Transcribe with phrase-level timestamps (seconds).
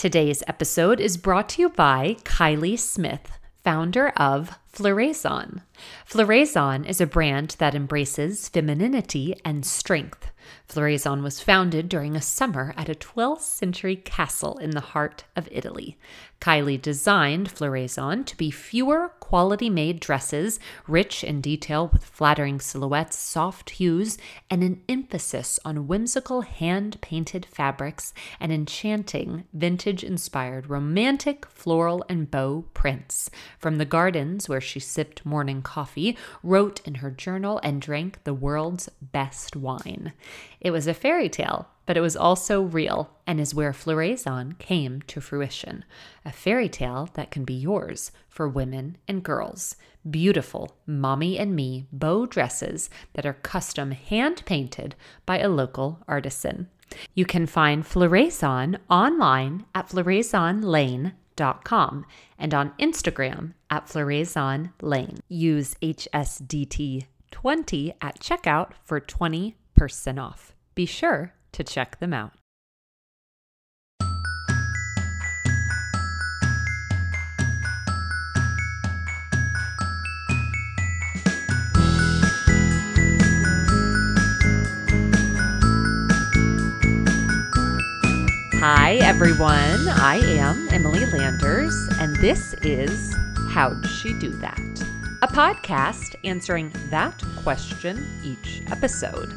[0.00, 5.60] Today's episode is brought to you by Kylie Smith, founder of Floraison.
[6.08, 10.30] Floraison is a brand that embraces femininity and strength.
[10.66, 15.50] Floraison was founded during a summer at a 12th century castle in the heart of
[15.52, 15.98] Italy.
[16.40, 20.58] Kylie designed Floraison to be fewer quality made dresses,
[20.88, 24.16] rich in detail with flattering silhouettes, soft hues,
[24.48, 32.30] and an emphasis on whimsical hand painted fabrics and enchanting vintage inspired romantic floral and
[32.30, 33.30] bow prints.
[33.58, 38.34] From the gardens where she sipped morning coffee, wrote in her journal, and drank the
[38.34, 40.12] world's best wine.
[40.60, 45.02] It was a fairy tale but it was also real and is where Floraison came
[45.08, 45.84] to fruition.
[46.24, 49.74] A fairy tale that can be yours for women and girls.
[50.08, 54.94] Beautiful mommy and me bow dresses that are custom hand painted
[55.26, 56.68] by a local artisan.
[57.16, 62.06] You can find Floraison online at floraisonlane.com
[62.38, 65.18] and on Instagram at floraisonlane.
[65.28, 70.54] Use HSDT20 at checkout for 20% off.
[70.76, 72.32] Be sure to check them out.
[88.62, 89.88] Hi, everyone.
[89.88, 93.14] I am Emily Landers, and this is
[93.48, 94.58] How'd She Do That?
[95.22, 99.32] A podcast answering that question each episode.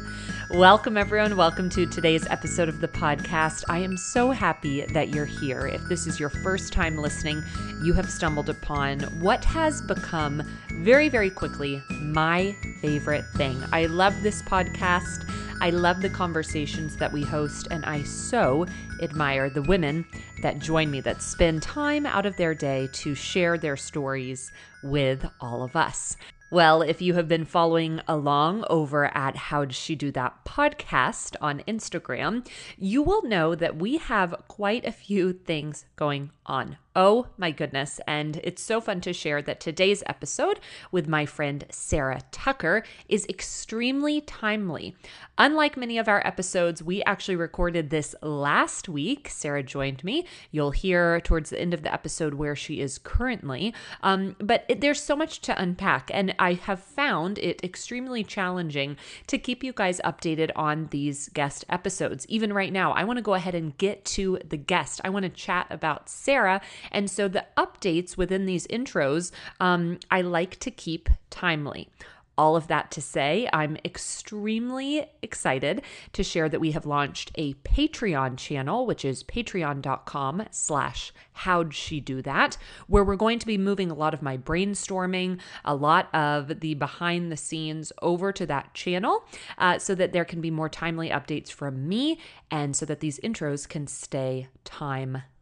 [0.54, 1.36] Welcome, everyone.
[1.36, 3.64] Welcome to today's episode of the podcast.
[3.68, 5.66] I am so happy that you're here.
[5.66, 7.42] If this is your first time listening,
[7.82, 10.44] you have stumbled upon what has become
[10.74, 13.60] very, very quickly my favorite thing.
[13.72, 15.28] I love this podcast.
[15.60, 18.64] I love the conversations that we host, and I so
[19.02, 20.06] admire the women
[20.40, 24.52] that join me that spend time out of their day to share their stories
[24.84, 26.16] with all of us.
[26.54, 31.34] Well, if you have been following along over at How Does She Do That podcast
[31.40, 32.46] on Instagram,
[32.78, 38.00] you will know that we have quite a few things going on Oh my goodness.
[38.06, 40.60] And it's so fun to share that today's episode
[40.92, 44.94] with my friend Sarah Tucker is extremely timely.
[45.36, 49.28] Unlike many of our episodes, we actually recorded this last week.
[49.28, 50.24] Sarah joined me.
[50.52, 53.74] You'll hear towards the end of the episode where she is currently.
[54.04, 56.12] Um, but it, there's so much to unpack.
[56.14, 61.64] And I have found it extremely challenging to keep you guys updated on these guest
[61.68, 62.24] episodes.
[62.28, 65.00] Even right now, I want to go ahead and get to the guest.
[65.02, 66.33] I want to chat about Sarah
[66.90, 69.30] and so the updates within these intros,
[69.60, 71.88] um, I like to keep timely.
[72.36, 77.54] All of that to say, I'm extremely excited to share that we have launched a
[77.54, 82.56] Patreon channel, which is patreon.com slash how'd she do that,
[82.88, 86.74] where we're going to be moving a lot of my brainstorming, a lot of the
[86.74, 89.24] behind the scenes over to that channel
[89.58, 92.18] uh, so that there can be more timely updates from me
[92.50, 94.48] and so that these intros can stay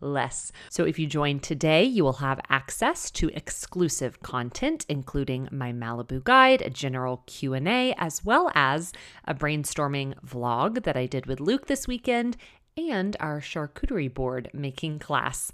[0.02, 0.52] timeless.
[0.70, 6.22] So if you join today, you will have access to exclusive content including my Malibu
[6.24, 8.92] guide, a general Q&A, as well as
[9.26, 12.36] a brainstorming vlog that I did with Luke this weekend
[12.76, 15.52] and our charcuterie board making class.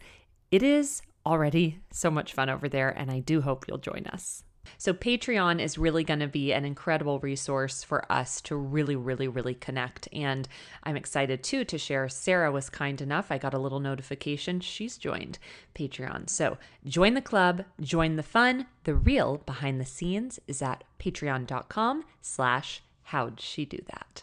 [0.51, 4.45] It is already so much fun over there, and I do hope you'll join us.
[4.77, 9.29] So, Patreon is really going to be an incredible resource for us to really, really,
[9.29, 10.09] really connect.
[10.13, 10.49] And
[10.85, 12.09] I'm excited too to share.
[12.09, 13.31] Sarah was kind enough.
[13.31, 14.61] I got a little notification.
[14.61, 15.39] She's joined
[15.75, 16.29] Patreon.
[16.29, 18.67] So, join the club, join the fun.
[18.85, 24.23] The real behind the scenes is at patreon.com slash how'd she do that?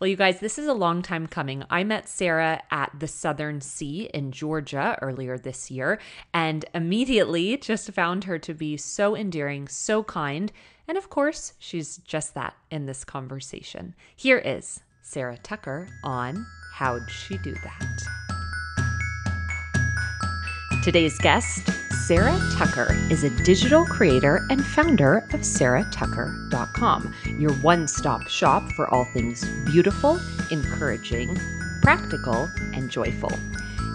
[0.00, 1.64] Well, you guys, this is a long time coming.
[1.68, 6.00] I met Sarah at the Southern C in Georgia earlier this year
[6.32, 10.50] and immediately just found her to be so endearing, so kind.
[10.88, 13.94] And of course, she's just that in this conversation.
[14.16, 18.02] Here is Sarah Tucker on How'd She Do That?
[20.82, 21.68] Today's guest
[22.06, 28.92] Sarah Tucker is a digital creator and founder of sarahtucker.com, your one stop shop for
[28.92, 30.18] all things beautiful,
[30.50, 31.38] encouraging,
[31.80, 33.30] practical, and joyful.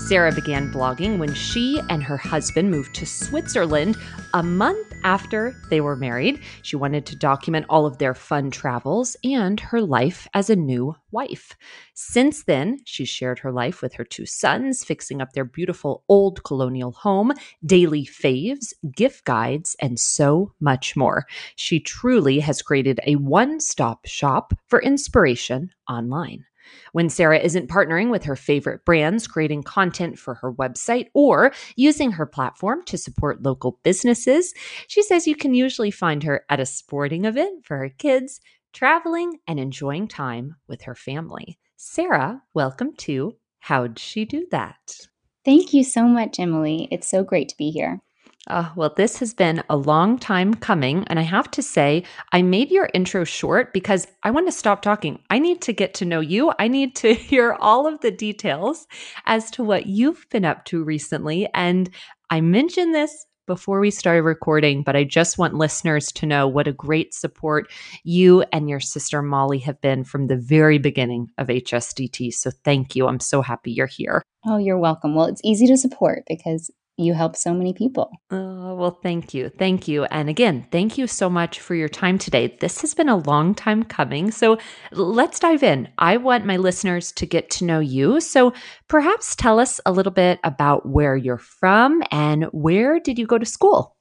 [0.07, 3.97] Sarah began blogging when she and her husband moved to Switzerland
[4.33, 6.39] a month after they were married.
[6.61, 10.95] She wanted to document all of their fun travels and her life as a new
[11.11, 11.57] wife.
[11.93, 16.41] Since then, she's shared her life with her two sons, fixing up their beautiful old
[16.45, 17.33] colonial home,
[17.65, 21.25] daily faves, gift guides, and so much more.
[21.57, 26.45] She truly has created a one stop shop for inspiration online.
[26.91, 32.11] When Sarah isn't partnering with her favorite brands, creating content for her website, or using
[32.11, 34.53] her platform to support local businesses,
[34.87, 38.39] she says you can usually find her at a sporting event for her kids,
[38.73, 41.57] traveling, and enjoying time with her family.
[41.75, 45.07] Sarah, welcome to How'd She Do That?
[45.45, 46.87] Thank you so much, Emily.
[46.91, 48.01] It's so great to be here.
[48.47, 51.03] Uh, well, this has been a long time coming.
[51.07, 54.81] And I have to say, I made your intro short because I want to stop
[54.81, 55.19] talking.
[55.29, 56.53] I need to get to know you.
[56.57, 58.87] I need to hear all of the details
[59.25, 61.47] as to what you've been up to recently.
[61.53, 61.89] And
[62.29, 66.67] I mentioned this before we started recording, but I just want listeners to know what
[66.67, 67.71] a great support
[68.03, 72.33] you and your sister Molly have been from the very beginning of HSDT.
[72.33, 73.07] So thank you.
[73.07, 74.21] I'm so happy you're here.
[74.45, 75.15] Oh, you're welcome.
[75.15, 78.11] Well, it's easy to support because you help so many people.
[78.31, 79.49] Oh, well, thank you.
[79.49, 80.05] Thank you.
[80.05, 82.57] And again, thank you so much for your time today.
[82.59, 84.31] This has been a long time coming.
[84.31, 84.57] So
[84.91, 85.89] let's dive in.
[85.99, 88.19] I want my listeners to get to know you.
[88.19, 88.53] So
[88.87, 93.37] perhaps tell us a little bit about where you're from and where did you go
[93.37, 93.95] to school?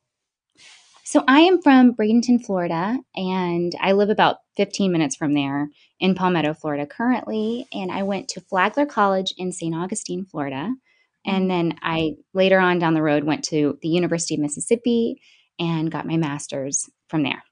[1.04, 5.68] So I am from Bradenton, Florida, and I live about 15 minutes from there
[6.00, 7.66] in Palmetto, Florida currently.
[7.72, 9.72] And I went to Flagler College in St.
[9.72, 10.74] Augustine, Florida.
[11.26, 15.20] And then I later on down the road went to the University of Mississippi
[15.58, 17.42] and got my master's from there.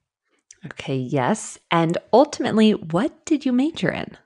[0.66, 1.58] Okay, yes.
[1.70, 4.16] And ultimately, what did you major in?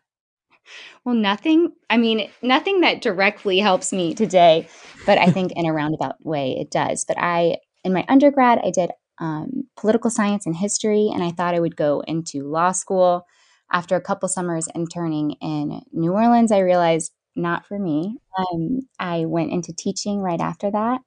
[1.05, 1.73] Well, nothing.
[1.89, 4.69] I mean, nothing that directly helps me today,
[5.07, 7.05] but I think in a roundabout way it does.
[7.07, 11.55] But I, in my undergrad, I did um, political science and history, and I thought
[11.55, 13.27] I would go into law school.
[13.71, 18.19] After a couple summers interning in New Orleans, I realized not for me.
[18.37, 21.01] Um, I went into teaching right after that.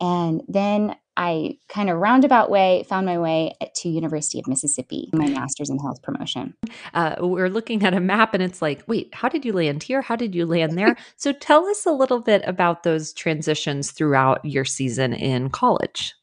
[0.00, 5.28] And then I kind of roundabout way found my way to University of Mississippi, my
[5.28, 6.54] master's in health promotion.
[6.94, 10.00] Uh, we're looking at a map and it's like, wait, how did you land here?
[10.00, 10.96] How did you land there?
[11.16, 16.14] so tell us a little bit about those transitions throughout your season in college.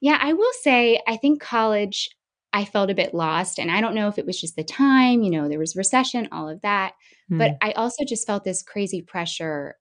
[0.00, 2.10] Yeah, I will say, I think college,
[2.54, 3.58] I felt a bit lost.
[3.58, 6.28] And I don't know if it was just the time, you know, there was recession,
[6.30, 6.92] all of that.
[7.30, 7.38] Mm.
[7.38, 9.74] But I also just felt this crazy pressure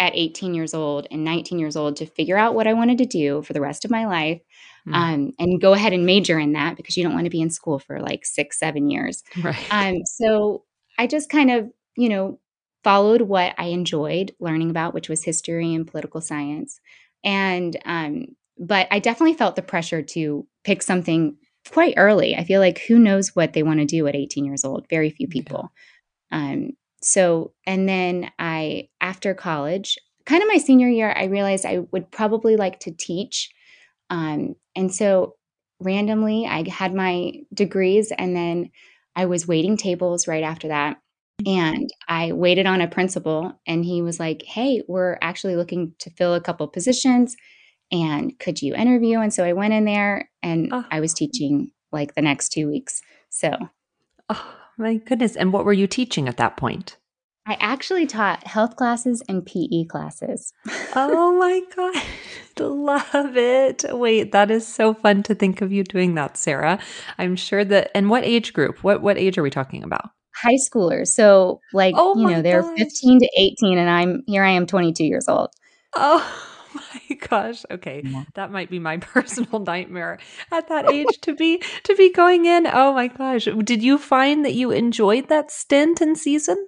[0.00, 3.06] at 18 years old and 19 years old to figure out what I wanted to
[3.06, 4.42] do for the rest of my life
[4.88, 4.92] mm.
[4.92, 7.48] um, and go ahead and major in that because you don't want to be in
[7.48, 9.22] school for like six, seven years.
[9.40, 9.64] Right.
[9.70, 10.64] Um, so
[10.98, 12.40] I just kind of, you know,
[12.82, 16.80] followed what I enjoyed learning about, which was history and political science.
[17.22, 18.26] And, um,
[18.58, 21.36] but I definitely felt the pressure to pick something
[21.70, 22.36] quite early.
[22.36, 24.86] I feel like who knows what they want to do at 18 years old?
[24.88, 25.72] Very few people.
[26.30, 26.70] Um,
[27.02, 32.10] so, and then I, after college, kind of my senior year, I realized I would
[32.10, 33.50] probably like to teach.
[34.10, 35.36] Um, and so
[35.80, 38.70] randomly, I had my degrees and then
[39.16, 40.98] I was waiting tables right after that.
[41.46, 46.10] And I waited on a principal, and he was like, Hey, we're actually looking to
[46.10, 47.36] fill a couple positions.
[47.92, 49.20] And could you interview?
[49.20, 50.84] And so I went in there and oh.
[50.90, 53.00] I was teaching like the next two weeks.
[53.30, 53.56] So,
[54.28, 55.36] oh my goodness.
[55.36, 56.96] And what were you teaching at that point?
[57.46, 60.52] I actually taught health classes and PE classes.
[60.96, 62.02] oh my God.
[62.58, 63.84] Love it.
[63.90, 66.78] Wait, that is so fun to think of you doing that, Sarah.
[67.18, 68.82] I'm sure that and what age group?
[68.82, 70.10] What what age are we talking about?
[70.34, 71.08] High schoolers.
[71.08, 75.04] So like, oh you know, they're 15 to 18 and I'm here I am 22
[75.04, 75.50] years old.
[75.94, 76.53] Oh
[77.10, 77.64] my gosh.
[77.70, 78.02] Okay.
[78.04, 78.24] Yeah.
[78.34, 80.18] That might be my personal nightmare
[80.52, 82.66] at that age to be to be going in.
[82.66, 83.48] Oh my gosh.
[83.64, 86.66] Did you find that you enjoyed that stint and season?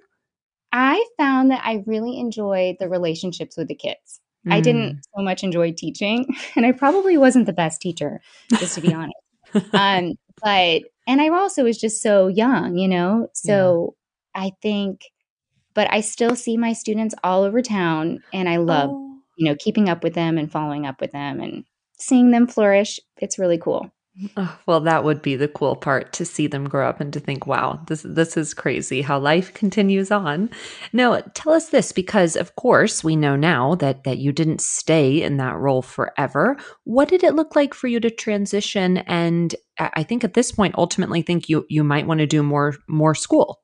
[0.71, 4.19] I found that I really enjoyed the relationships with the kids.
[4.45, 4.53] Mm.
[4.53, 5.01] I didn't mm.
[5.15, 8.21] so much enjoy teaching, and I probably wasn't the best teacher,
[8.51, 9.15] just to be honest.
[9.73, 13.29] um, but and I also was just so young, you know.
[13.33, 13.95] So
[14.35, 14.43] yeah.
[14.43, 15.01] I think,
[15.73, 19.06] but I still see my students all over town, and I love oh
[19.37, 21.65] you know, keeping up with them and following up with them and
[21.99, 22.99] seeing them flourish.
[23.19, 23.91] It's really cool.
[24.35, 27.19] Oh, well, that would be the cool part to see them grow up and to
[27.19, 30.49] think, "Wow, this this is crazy how life continues on."
[30.91, 35.21] Now, tell us this because of course, we know now that that you didn't stay
[35.21, 36.57] in that role forever.
[36.83, 40.73] What did it look like for you to transition and I think at this point
[40.79, 43.59] ultimately think you you might want to do more more school?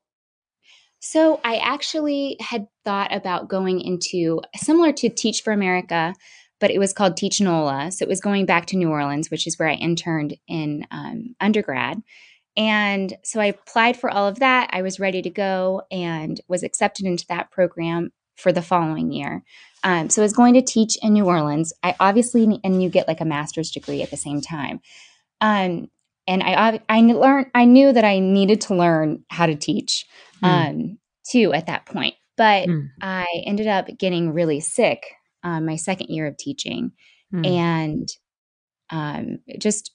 [1.06, 6.16] So I actually had thought about going into similar to Teach for America,
[6.62, 7.92] but it was called Teach NOLA.
[7.92, 11.36] So it was going back to New Orleans, which is where I interned in um,
[11.42, 12.02] undergrad.
[12.56, 14.70] And so I applied for all of that.
[14.72, 19.44] I was ready to go and was accepted into that program for the following year.
[19.84, 21.74] Um, so I was going to teach in New Orleans.
[21.84, 24.80] I obviously, and you get like a master's degree at the same time.
[25.42, 25.90] Um,
[26.28, 30.06] and I, I learned, I knew that I needed to learn how to teach.
[30.44, 30.70] Mm.
[30.70, 30.98] Um,
[31.30, 32.16] too at that point.
[32.36, 32.90] But mm.
[33.02, 35.06] I ended up getting really sick
[35.44, 36.92] um, my second year of teaching,
[37.34, 37.46] mm.
[37.46, 38.10] and
[38.90, 39.92] um, just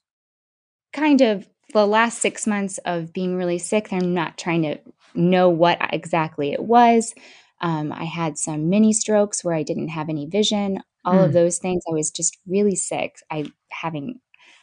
[0.92, 3.92] kind of the last six months of being really sick.
[3.92, 4.78] I'm not trying to
[5.14, 7.14] know what exactly it was.
[7.60, 10.80] Um, I had some mini strokes where I didn't have any vision.
[11.04, 11.24] All mm.
[11.24, 11.82] of those things.
[11.88, 13.16] I was just really sick.
[13.30, 14.20] I having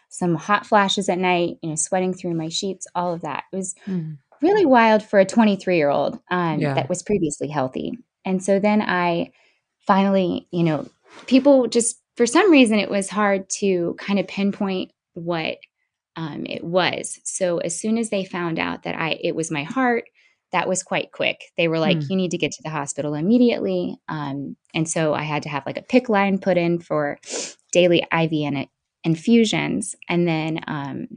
[0.09, 1.57] some hot flashes at night.
[1.61, 2.87] You know, sweating through my sheets.
[2.95, 3.43] All of that.
[3.51, 4.17] It was mm.
[4.41, 6.73] Really wild for a 23 year old um, yeah.
[6.73, 7.97] that was previously healthy.
[8.25, 9.31] And so then I
[9.85, 10.87] finally, you know,
[11.27, 15.57] people just for some reason it was hard to kind of pinpoint what
[16.15, 17.19] um, it was.
[17.23, 20.05] So as soon as they found out that I it was my heart,
[20.51, 21.41] that was quite quick.
[21.57, 22.09] They were like, mm.
[22.09, 25.65] "You need to get to the hospital immediately." Um, and so I had to have
[25.65, 27.17] like a PICC line put in for
[27.73, 28.67] daily IV and
[29.03, 31.07] infusions, and then um,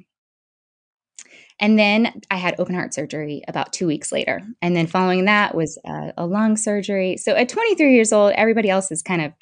[1.60, 4.40] and then I had open heart surgery about two weeks later.
[4.62, 7.16] And then following that was a, a lung surgery.
[7.16, 9.32] So at 23 years old, everybody else is kind of,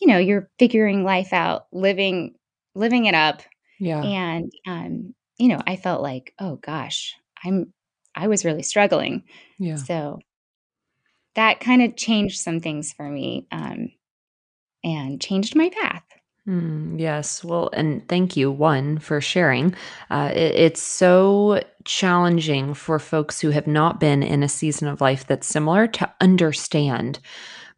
[0.00, 2.34] you know, you're figuring life out, living
[2.74, 3.42] living it up.
[3.78, 4.02] Yeah.
[4.02, 7.14] And um, you know, I felt like, oh gosh,
[7.44, 7.72] I'm
[8.14, 9.24] I was really struggling.
[9.58, 9.76] Yeah.
[9.76, 10.20] So
[11.34, 13.90] that kind of changed some things for me um,
[14.82, 16.02] and changed my path.
[16.48, 17.44] Mm, yes.
[17.44, 19.74] Well, and thank you, one, for sharing.
[20.10, 25.00] Uh, it, it's so challenging for folks who have not been in a season of
[25.00, 27.18] life that's similar to understand.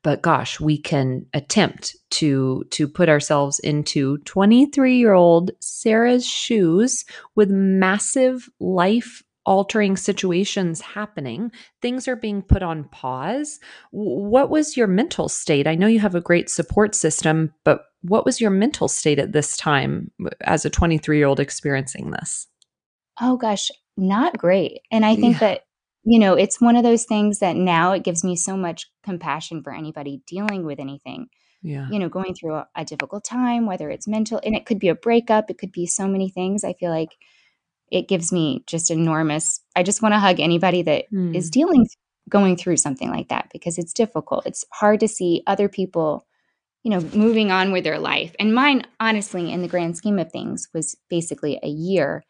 [0.03, 7.05] But gosh, we can attempt to to put ourselves into 23 year old Sarah's shoes
[7.37, 11.51] with massive life altering situations happening.
[11.81, 13.59] Things are being put on pause.
[13.91, 15.67] What was your mental state?
[15.67, 19.33] I know you have a great support system, but what was your mental state at
[19.33, 20.11] this time
[20.43, 22.47] as a 23 year old experiencing this?
[23.21, 24.81] Oh, gosh, not great.
[24.91, 25.41] And I think yeah.
[25.41, 25.61] that,
[26.05, 29.63] you know, it's one of those things that now it gives me so much compassion
[29.63, 31.29] for anybody dealing with anything.
[31.63, 31.89] Yeah.
[31.91, 34.89] You know, going through a, a difficult time, whether it's mental, and it could be
[34.89, 36.65] a breakup, it could be so many things.
[36.65, 37.17] I feel like
[37.93, 41.35] it gives me just enormous i just want to hug anybody that mm.
[41.37, 41.87] is dealing
[42.29, 46.27] going through something like that because it's difficult it's hard to see other people
[46.83, 50.33] you know moving on with their life and mine honestly in the grand scheme of
[50.33, 52.25] things was basically a year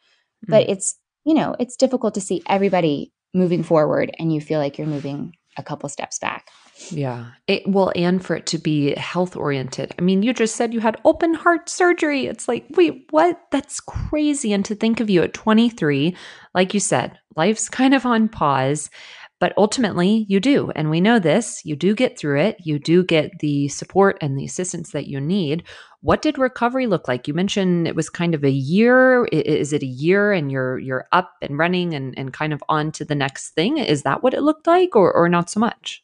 [0.45, 0.51] mm.
[0.51, 4.77] but it's you know it's difficult to see everybody moving forward and you feel like
[4.77, 6.49] you're moving a couple steps back
[6.91, 7.27] yeah.
[7.47, 9.95] It, well, and for it to be health oriented.
[9.99, 12.27] I mean, you just said you had open heart surgery.
[12.27, 13.41] It's like, wait, what?
[13.51, 14.53] That's crazy.
[14.53, 16.17] And to think of you at 23,
[16.55, 18.91] like you said, life's kind of on pause,
[19.39, 20.71] but ultimately you do.
[20.75, 21.65] And we know this.
[21.65, 22.57] You do get through it.
[22.65, 25.65] You do get the support and the assistance that you need.
[26.01, 27.29] What did recovery look like?
[27.29, 29.25] You mentioned it was kind of a year.
[29.27, 32.93] Is it a year and you're you're up and running and, and kind of on
[32.93, 33.79] to the next thing?
[33.79, 36.03] Is that what it looked like or, or not so much?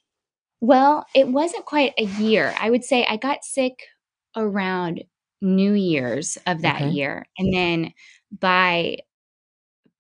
[0.61, 2.55] Well, it wasn't quite a year.
[2.59, 3.85] I would say I got sick
[4.37, 5.05] around
[5.41, 6.91] New Year's of that okay.
[6.91, 7.27] year.
[7.38, 7.93] And then
[8.37, 8.99] by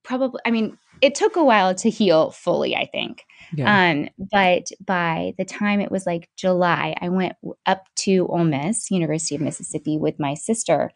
[0.02, 3.24] probably, I mean, it took a while to heal fully, I think.
[3.54, 3.90] Yeah.
[3.90, 7.34] Um, but by the time it was like July, I went
[7.66, 10.90] up to Ole Miss, University of Mississippi, with my sister,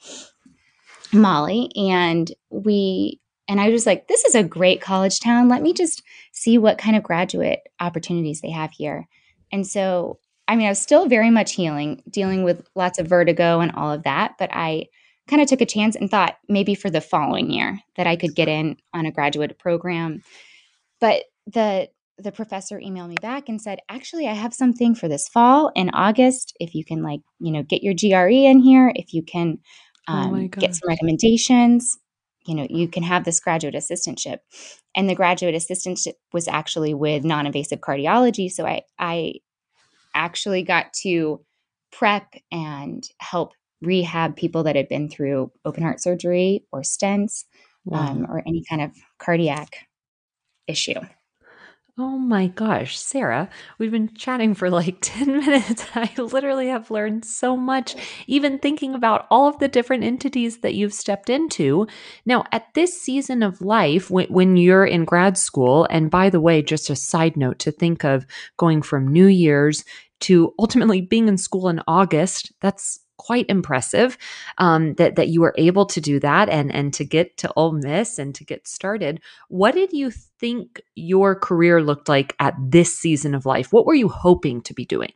[1.13, 5.49] Molly, and we and I was like, this is a great college town.
[5.49, 6.03] Let me just
[6.33, 9.09] see what kind of graduate opportunities they have here.
[9.53, 10.19] And so,
[10.49, 13.93] I mean, I was still very much healing, dealing with lots of vertigo and all
[13.93, 14.87] of that, but I
[15.29, 18.35] kind of took a chance and thought maybe for the following year that I could
[18.35, 20.23] get in on a graduate program.
[21.01, 25.29] But the the professor emailed me back and said, "Actually, I have something for this
[25.29, 26.55] fall in August.
[26.61, 29.59] If you can, like, you know, get your GRE in here, if you can
[30.09, 31.99] oh um, oh get some recommendations,
[32.47, 34.39] you know, you can have this graduate assistantship."
[34.95, 39.33] and the graduate assistantship was actually with non-invasive cardiology so i i
[40.15, 41.41] actually got to
[41.91, 47.45] prep and help rehab people that had been through open heart surgery or stents
[47.85, 47.99] wow.
[47.99, 49.89] um, or any kind of cardiac
[50.67, 51.01] issue
[51.99, 55.85] Oh my gosh, Sarah, we've been chatting for like 10 minutes.
[55.95, 57.95] I literally have learned so much,
[58.27, 61.87] even thinking about all of the different entities that you've stepped into.
[62.25, 66.63] Now, at this season of life, when, you're in grad school, and by the way,
[66.63, 68.25] just a side note to think of
[68.57, 69.85] going from New Year's
[70.21, 74.19] to ultimately being in school in August, that's quite impressive
[74.59, 77.73] um, that that you were able to do that and and to get to Ole
[77.73, 79.21] Miss and to get started.
[79.49, 83.73] What did you think your career looked like at this season of life?
[83.73, 85.13] What were you hoping to be doing?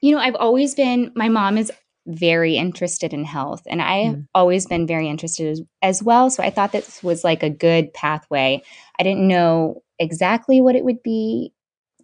[0.00, 1.12] You know, I've always been.
[1.14, 1.70] My mom is
[2.06, 4.26] very interested in health, and I have mm.
[4.34, 6.30] always been very interested as, as well.
[6.30, 8.62] So I thought this was like a good pathway.
[8.98, 11.52] I didn't know exactly what it would be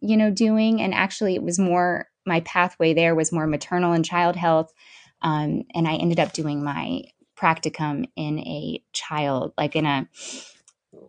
[0.00, 0.80] you know, doing.
[0.80, 4.72] And actually, it was more my pathway there was more maternal and child health.
[5.22, 7.02] Um, and I ended up doing my
[7.36, 10.08] practicum in a child, like in a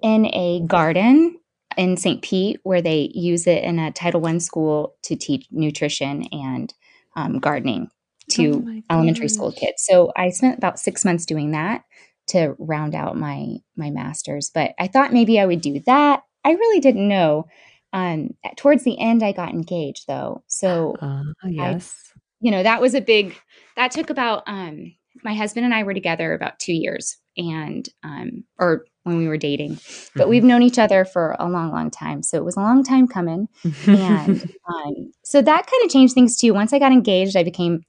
[0.01, 1.39] in a garden
[1.77, 2.21] in St.
[2.21, 6.73] Pete, where they use it in a Title One school to teach nutrition and
[7.15, 7.89] um, gardening
[8.31, 9.83] to oh elementary school kids.
[9.85, 11.83] So I spent about six months doing that
[12.27, 14.51] to round out my my master's.
[14.53, 16.23] But I thought maybe I would do that.
[16.45, 17.47] I really didn't know.
[17.93, 20.43] Um, towards the end, I got engaged though.
[20.47, 23.35] So uh, yes, I, you know that was a big.
[23.75, 24.43] That took about.
[24.47, 24.93] Um,
[25.23, 29.37] my husband and I were together about two years, and um, or when we were
[29.37, 30.29] dating, but mm-hmm.
[30.29, 32.21] we've known each other for a long, long time.
[32.21, 33.47] So it was a long time coming,
[33.87, 36.53] and um, so that kind of changed things too.
[36.53, 37.83] Once I got engaged, I became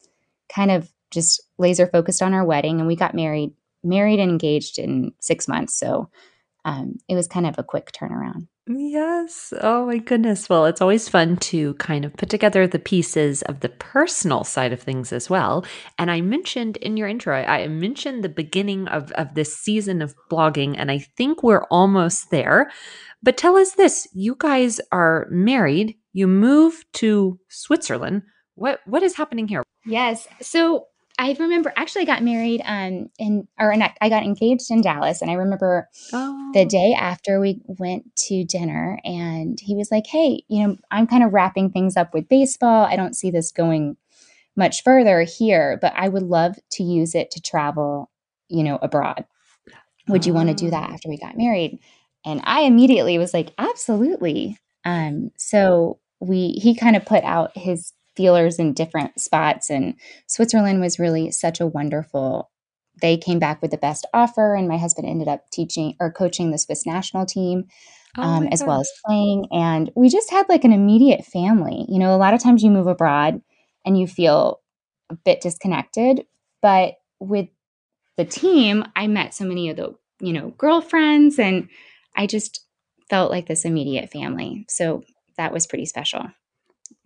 [0.53, 3.53] kind of just laser focused on our wedding, and we got married
[3.83, 5.79] married and engaged in six months.
[5.79, 6.11] So
[6.65, 8.47] um, it was kind of a quick turnaround.
[8.73, 9.53] Yes.
[9.61, 10.49] Oh my goodness.
[10.49, 14.73] Well, it's always fun to kind of put together the pieces of the personal side
[14.73, 15.65] of things as well.
[15.99, 20.15] And I mentioned in your intro, I mentioned the beginning of, of this season of
[20.31, 22.71] blogging, and I think we're almost there.
[23.23, 28.23] But tell us this you guys are married, you move to Switzerland.
[28.55, 29.65] What what is happening here?
[29.85, 30.29] Yes.
[30.43, 30.87] So
[31.21, 35.31] I remember actually I got married um in or I got engaged in Dallas and
[35.31, 36.51] I remember oh.
[36.55, 41.07] the day after we went to dinner and he was like, "Hey, you know, I'm
[41.07, 42.87] kind of wrapping things up with baseball.
[42.87, 43.99] I don't see this going
[44.57, 48.11] much further here, but I would love to use it to travel,
[48.49, 49.27] you know, abroad.
[50.09, 50.95] Would you want to do that oh.
[50.95, 51.81] after we got married?"
[52.25, 57.93] And I immediately was like, "Absolutely." Um so we he kind of put out his
[58.17, 59.71] feelers in different spots.
[59.71, 59.95] And
[60.27, 62.51] Switzerland was really such a wonderful.
[63.01, 66.51] They came back with the best offer, and my husband ended up teaching or coaching
[66.51, 67.65] the Swiss national team.
[68.19, 69.47] Oh um, as well as playing.
[69.53, 71.87] And we just had like an immediate family.
[71.89, 73.41] You know, a lot of times you move abroad
[73.87, 74.61] and you feel
[75.11, 76.27] a bit disconnected,
[76.61, 77.49] but with
[78.17, 81.69] the team, I met so many of the, you know, girlfriends and
[82.17, 82.65] I just
[83.09, 84.67] felt like this immediate family.
[84.69, 85.05] So
[85.37, 86.27] that was pretty special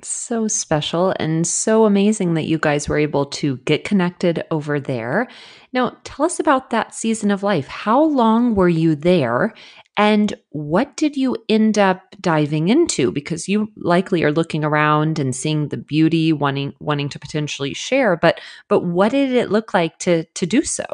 [0.06, 5.28] so special and so amazing that you guys were able to get connected over there.
[5.72, 7.66] Now, tell us about that season of life.
[7.66, 9.54] How long were you there?
[9.96, 13.12] And what did you end up diving into?
[13.12, 18.16] Because you likely are looking around and seeing the beauty, wanting wanting to potentially share,
[18.16, 20.84] but but what did it look like to to do so?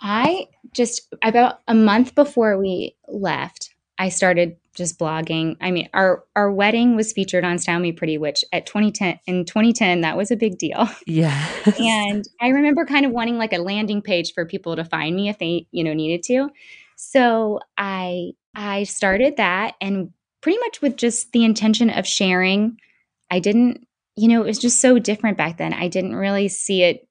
[0.00, 5.56] I just about a month before we left, I started just blogging.
[5.60, 9.44] I mean, our our wedding was featured on Style Me Pretty, which at 2010 in
[9.44, 10.88] 2010 that was a big deal.
[11.06, 11.46] Yeah.
[11.80, 15.28] and I remember kind of wanting like a landing page for people to find me
[15.28, 16.50] if they, you know, needed to.
[16.96, 20.10] So I I started that and
[20.42, 22.78] pretty much with just the intention of sharing.
[23.30, 23.86] I didn't,
[24.16, 25.72] you know, it was just so different back then.
[25.72, 27.08] I didn't really see it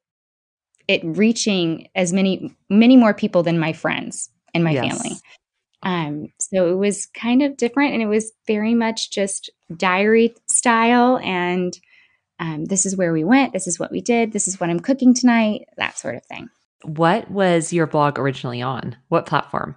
[0.88, 4.88] it reaching as many many more people than my friends and my yes.
[4.88, 5.18] family.
[5.84, 11.20] Um, so it was kind of different and it was very much just diary style.
[11.24, 11.78] And
[12.40, 13.54] um, this is where we went.
[13.54, 14.32] This is what we did.
[14.32, 16.50] This is what I'm cooking tonight, that sort of thing.
[16.84, 18.96] What was your blog originally on?
[19.10, 19.76] What platform?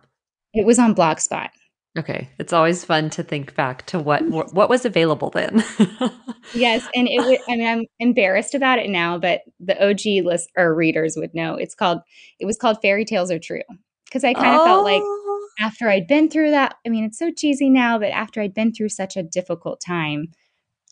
[0.55, 1.51] It was on Blogspot.
[1.99, 5.65] Okay, it's always fun to think back to what what was available then.
[6.55, 10.51] yes, and it was, I mean I'm embarrassed about it now, but the OG list
[10.57, 11.55] or readers would know.
[11.55, 12.01] It's called
[12.39, 13.63] it was called Fairy Tales Are True
[14.05, 14.65] because I kind of oh.
[14.65, 15.03] felt like
[15.59, 18.73] after I'd been through that, I mean, it's so cheesy now, but after I'd been
[18.73, 20.29] through such a difficult time,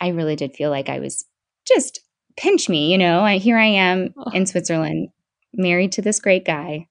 [0.00, 1.24] I really did feel like I was
[1.66, 2.00] just
[2.36, 3.20] pinch me, you know.
[3.20, 4.30] I, here I am oh.
[4.32, 5.08] in Switzerland,
[5.52, 6.88] married to this great guy,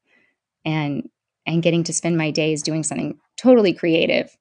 [0.63, 1.09] and
[1.45, 4.35] and getting to spend my days doing something totally creative.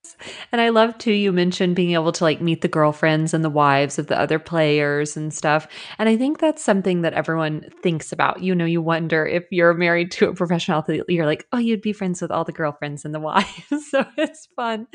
[0.53, 3.51] And I love too, you mentioned being able to like meet the girlfriends and the
[3.51, 5.67] wives of the other players and stuff.
[5.99, 8.43] And I think that's something that everyone thinks about.
[8.43, 11.83] You know, you wonder if you're married to a professional athlete, you're like, oh, you'd
[11.83, 13.51] be friends with all the girlfriends and the wives.
[13.91, 14.87] so it's fun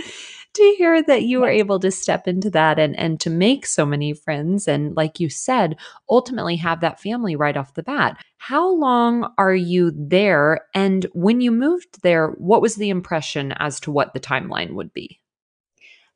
[0.54, 3.86] to hear that you were able to step into that and, and to make so
[3.86, 4.68] many friends.
[4.68, 5.76] And like you said,
[6.10, 8.18] ultimately have that family right off the bat.
[8.42, 10.62] How long are you there?
[10.74, 14.94] And when you moved there, what was the impression as to what the timeline would
[14.94, 15.20] be?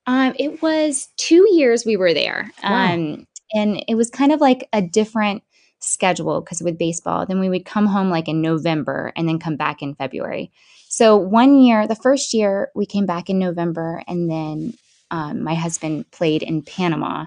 [0.08, 2.50] Um, it was two years we were there.
[2.64, 2.94] Wow.
[2.94, 5.44] Um, and it was kind of like a different
[5.80, 9.58] schedule because with baseball, then we would come home like in November and then come
[9.58, 10.50] back in February.
[10.88, 14.76] So one year, the first year, we came back in November, and then
[15.12, 17.26] um, my husband played in Panama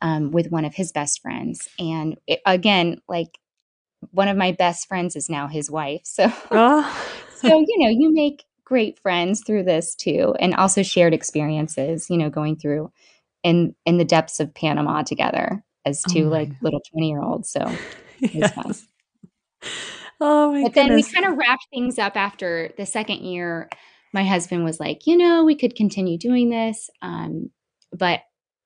[0.00, 1.68] um, with one of his best friends.
[1.78, 3.38] And it, again, like
[4.10, 6.02] one of my best friends is now his wife.
[6.04, 7.14] So, oh.
[7.36, 12.08] so you know, you make great friends through this too, and also shared experiences.
[12.10, 12.92] You know, going through
[13.42, 17.50] in in the depths of Panama together as two oh like little twenty year olds.
[17.50, 17.60] So
[18.20, 18.74] it was fun.
[20.20, 23.68] Oh my But then we kind of wrapped things up after the second year.
[24.12, 27.50] My husband was like, you know, we could continue doing this, um,
[27.92, 28.20] but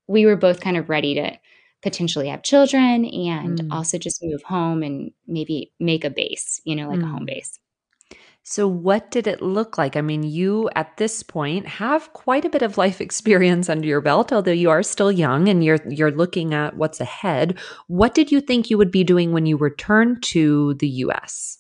[0.07, 1.39] we were both kind of ready to
[1.83, 3.69] potentially have children and Mm.
[3.71, 7.27] also just move home and maybe make a base, you know, like a home Mm.
[7.27, 7.59] base.
[8.43, 9.97] So, what did it look like?
[9.97, 14.01] I mean, you at this point have quite a bit of life experience under your
[14.01, 17.59] belt, although you are still young and you're you're looking at what's ahead.
[17.89, 21.59] What did you think you would be doing when you returned to the US?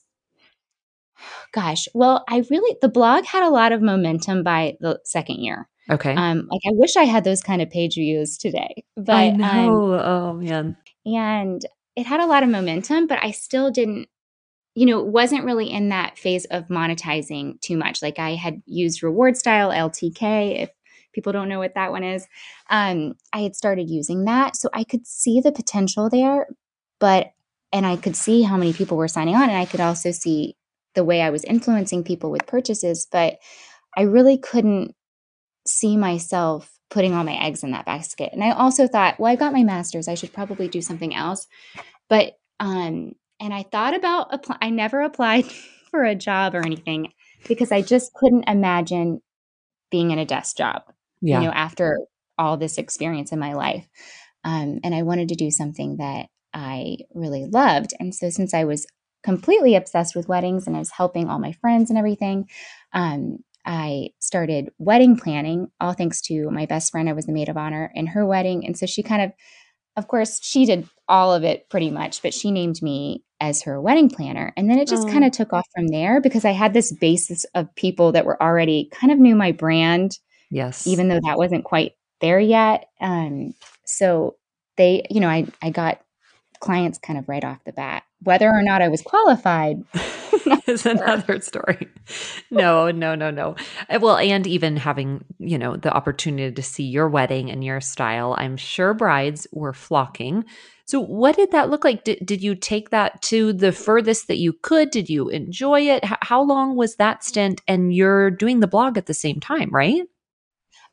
[1.52, 5.68] Gosh, well, I really the blog had a lot of momentum by the second year.
[5.90, 6.14] Okay.
[6.14, 9.36] Um, like I wish I had those kind of page views today, but I um,
[9.38, 9.94] know.
[9.94, 10.76] oh man.
[11.04, 14.08] and it had a lot of momentum, but I still didn't,
[14.74, 18.02] you know, wasn't really in that phase of monetizing too much.
[18.02, 20.70] Like I had used rewardStyle LTK, if
[21.16, 22.26] people don't know what that one is.
[22.68, 24.54] Um, I had started using that.
[24.54, 26.46] So I could see the potential there,
[27.00, 27.32] but
[27.72, 30.56] and I could see how many people were signing on, and I could also see
[30.94, 33.38] the way I was influencing people with purchases, but
[33.96, 34.94] I really couldn't
[35.68, 38.30] see myself putting all my eggs in that basket.
[38.32, 41.46] And I also thought, well, I got my master's, I should probably do something else.
[42.08, 45.44] But um and I thought about apply- I never applied
[45.90, 47.12] for a job or anything
[47.48, 49.20] because I just couldn't imagine
[49.90, 50.82] being in a desk job,
[51.20, 51.40] Yeah.
[51.40, 51.98] you know, after
[52.38, 53.86] all this experience in my life.
[54.44, 57.94] Um, and I wanted to do something that I really loved.
[57.98, 58.86] And so since I was
[59.22, 62.48] completely obsessed with weddings and I was helping all my friends and everything,
[62.92, 67.08] um, I started wedding planning, all thanks to my best friend.
[67.08, 68.64] I was the maid of honor in her wedding.
[68.64, 69.32] And so she kind of,
[69.96, 73.80] of course, she did all of it pretty much, but she named me as her
[73.80, 74.52] wedding planner.
[74.56, 75.10] And then it just Oh.
[75.10, 78.40] kind of took off from there because I had this basis of people that were
[78.42, 80.18] already kind of knew my brand,
[80.50, 80.86] yes.
[80.86, 82.88] even though that wasn't quite there yet.
[83.00, 83.52] Um,
[83.84, 84.36] so
[84.76, 86.00] they, you know, I, I got
[86.60, 88.04] clients kind of right off the bat.
[88.22, 89.82] Whether or not I was qualified,
[90.66, 91.88] is another story.
[92.50, 93.56] No, no, no, no.
[93.88, 97.80] Uh, Well, and even having, you know, the opportunity to see your wedding and your
[97.80, 100.44] style, I'm sure brides were flocking.
[100.86, 102.04] So, what did that look like?
[102.04, 104.90] Did, did you take that to the furthest that you could?
[104.90, 106.04] Did you enjoy it?
[106.04, 107.60] H- how long was that stint?
[107.66, 110.02] And you're doing the blog at the same time, right?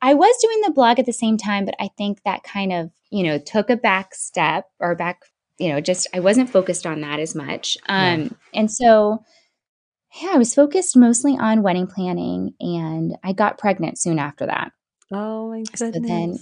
[0.02, 2.92] I was doing the blog at the same time, but I think that kind of,
[3.10, 5.22] you know, took a back step or back,
[5.60, 7.78] you know, just I wasn't focused on that as much.
[7.88, 8.14] Yeah.
[8.14, 9.24] Um, and so,
[10.22, 14.72] yeah, I was focused mostly on wedding planning and I got pregnant soon after that.
[15.12, 16.08] Oh my So goodness.
[16.10, 16.38] then-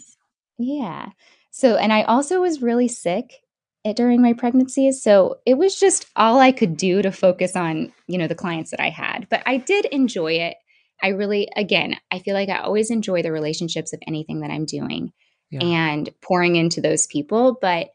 [0.58, 1.10] Yeah.
[1.52, 3.41] So, and I also was really sick
[3.84, 4.91] eh, during my pregnancy.
[4.91, 8.71] So it was just all I could do to focus on, you know, the clients
[8.71, 9.28] that I had.
[9.30, 10.56] But I did enjoy it.
[11.04, 14.65] I really, again, I feel like I always enjoy the relationships of anything that I'm
[14.65, 15.12] doing
[15.50, 15.63] Yeah.
[15.63, 17.58] and pouring into those people.
[17.60, 17.89] But,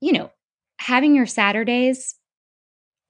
[0.00, 0.30] you know,
[0.78, 2.14] having your Saturdays,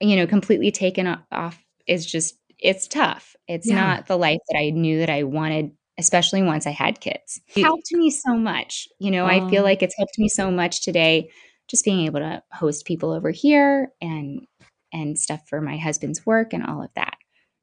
[0.00, 3.36] you know, completely taken off is just, it's tough.
[3.48, 3.74] It's Yeah.
[3.74, 7.40] not the life that I knew that I wanted, especially once I had kids.
[7.54, 8.88] It helped me so much.
[8.98, 11.30] You know, I feel like it's helped me so much today,
[11.68, 14.46] just being able to host people over here and,
[14.92, 17.16] and stuff for my husband's work and all of that.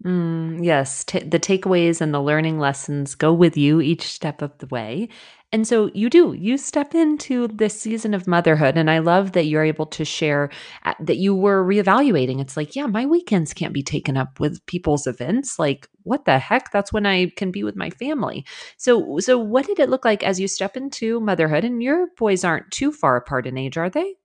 [0.05, 4.57] Mm, yes, ta the takeaways and the learning lessons go with you each step of
[4.57, 5.07] the way.
[5.53, 8.75] And so you do, you step into this season of motherhood.
[8.75, 10.49] And I love that you're able to share
[10.83, 12.41] uh, that you were reevaluating.
[12.41, 15.59] It's like, yeah, my weekends can't be taken up with people's events.
[15.59, 16.71] Like, what the heck?
[16.71, 18.45] That's when I can be with my family.
[18.77, 21.63] So, so what did it look like as you step into motherhood?
[21.63, 24.15] And your boys aren't too far apart in age, are they?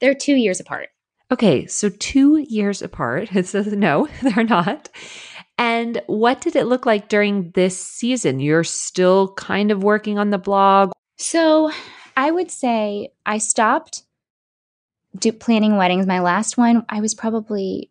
[0.00, 0.88] They're two years apart.
[1.32, 3.28] Okay, so two years apart.
[3.34, 4.88] It says no, they're not.
[5.58, 8.40] And what did it look like during this season?
[8.40, 10.92] You're still kind of working on the blog.
[11.16, 11.70] So
[12.16, 14.02] I would say I stopped
[15.18, 16.06] do, planning weddings.
[16.06, 17.90] My last one, I was probably,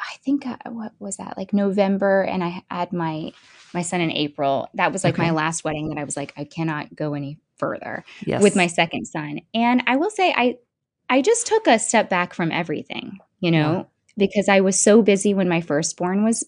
[0.00, 1.36] I think, I, what was that?
[1.36, 3.32] Like November, and I had my
[3.72, 4.68] my son in April.
[4.74, 5.22] That was like Okay.
[5.22, 8.42] my last wedding that I was like, I cannot go any further Yes.
[8.42, 9.42] with my second son.
[9.54, 10.56] And I will say, I
[11.10, 15.34] I just took a step back from everything, you know, because I was so busy
[15.34, 16.44] when my firstborn was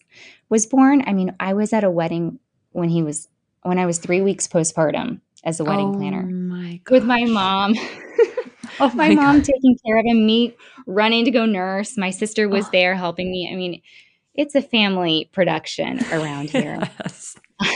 [0.48, 1.02] was born.
[1.06, 2.38] I mean, I was at a wedding
[2.70, 3.28] when he was
[3.62, 7.74] when I was three weeks postpartum as a wedding oh planner My with my mom.
[8.80, 9.44] Oh my, my mom God.
[9.44, 11.98] taking care of him, me running to go nurse.
[11.98, 12.70] My sister was Oh.
[12.72, 13.50] there helping me.
[13.52, 13.82] I mean,
[14.34, 16.80] it's a family production around here.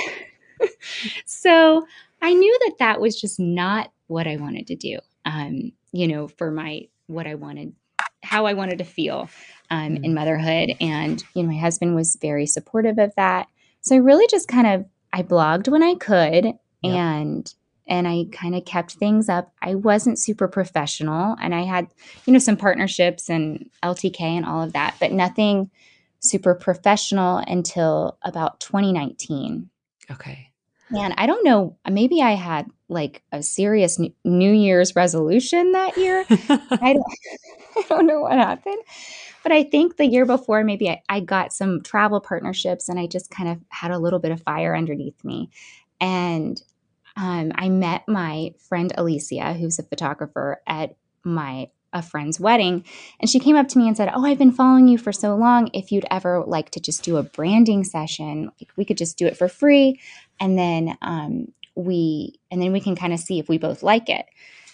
[1.27, 1.87] So
[2.22, 4.99] I knew that that was just not what I wanted to do.
[5.27, 7.75] Um, you know, for my what I wanted,
[8.23, 9.29] how I wanted to feel
[9.71, 13.49] um, in motherhood, and you know, my husband was very supportive of that.
[13.83, 16.95] So I really just kind of I blogged when I could Yep.
[16.95, 17.55] and
[17.89, 19.53] and I kind of kept things up.
[19.62, 21.87] I wasn't super professional and I had,
[22.25, 25.71] you know, some partnerships and LTK and all of that, but nothing
[26.19, 29.71] super professional until about 2019.
[30.11, 30.46] Okay.
[30.94, 35.96] And I don't know, maybe I had like a serious New New Year's resolution that
[35.96, 36.25] year.
[36.31, 37.05] I don't,
[37.77, 38.83] I don't know what happened.
[39.42, 43.07] But I think the year before, maybe I, I got some travel partnerships and I
[43.07, 45.51] just kind of had a little bit of fire underneath me.
[46.01, 46.61] And
[47.16, 52.85] um, I met my friend Alicia, who's a photographer, at my a friend's wedding,
[53.21, 55.35] and she came up to me and said, "Oh, I've been following you for so
[55.35, 55.71] long.
[55.73, 59.37] If you'd ever like to just do a branding session, we could just do it
[59.37, 60.01] for free,
[60.39, 64.09] and then um, we and then we can kind of see if we both like
[64.09, 64.27] it."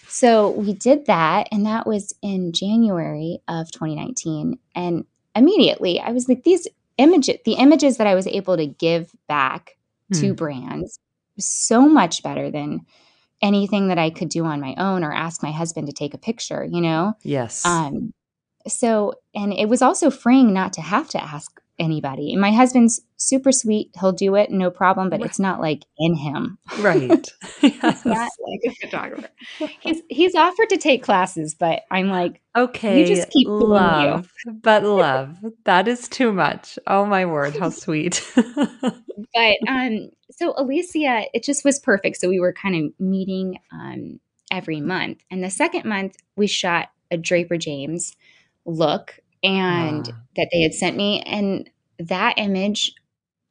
[0.07, 4.59] So we did that, and that was in January of 2019.
[4.75, 5.05] And
[5.35, 9.77] immediately, I was like, "These images, the images that I was able to give back
[10.13, 10.35] to Hmm.
[10.35, 10.99] brands."
[11.35, 12.81] was so much better than
[13.43, 16.17] anything that I could do on my own or ask my husband to take a
[16.17, 17.13] picture, you know?
[17.21, 17.65] Yes.
[17.65, 18.13] Um,
[18.65, 21.51] so, and it was also freeing not to have to ask
[21.83, 22.35] anybody.
[22.35, 23.91] My husband's super sweet.
[23.99, 26.57] He'll do it, no problem, but it's not like in him.
[26.79, 27.31] right.
[27.61, 29.29] It's not like a photographer.
[29.81, 32.99] He's he's offered to take classes, but I'm like, Okay.
[33.01, 34.31] You just keep love.
[34.61, 35.37] But love.
[35.65, 36.77] That is too much.
[36.87, 37.55] Oh my word.
[37.57, 38.23] How sweet.
[38.35, 44.19] but um so alicia it just was perfect so we were kind of meeting um
[44.51, 48.15] every month and the second month we shot a draper james
[48.65, 50.17] look and Ah.
[50.37, 51.69] that they had sent me and
[52.07, 52.93] that image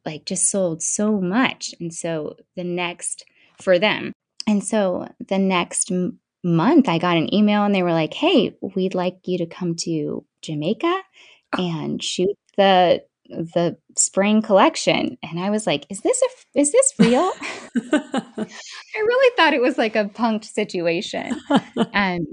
[0.05, 3.25] like just sold so much and so the next
[3.61, 4.13] for them.
[4.47, 8.53] And so the next m- month i got an email and they were like hey
[8.75, 11.01] we'd like you to come to jamaica
[11.57, 15.17] and shoot the the spring collection.
[15.23, 17.33] And i was like is this a is this real?
[17.93, 21.41] I really thought it was like a punked situation.
[21.95, 22.27] Um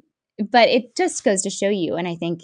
[0.51, 2.41] but it just goes to show you and i think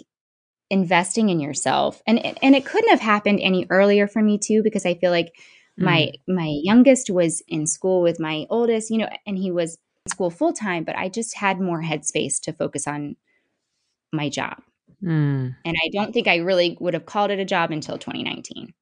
[0.70, 4.62] investing in yourself and it- and it couldn't have happened any earlier for me too
[4.62, 5.32] because i feel like
[5.78, 9.74] my my youngest was in school with my oldest you know and he was
[10.06, 13.16] in school full time but i just had more headspace to focus on
[14.12, 14.62] my job
[15.04, 15.54] Mm.
[15.64, 18.72] and i don't think i really would have called it a job until 2019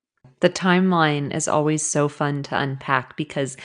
[0.40, 3.56] The timeline is always so fun to unpack because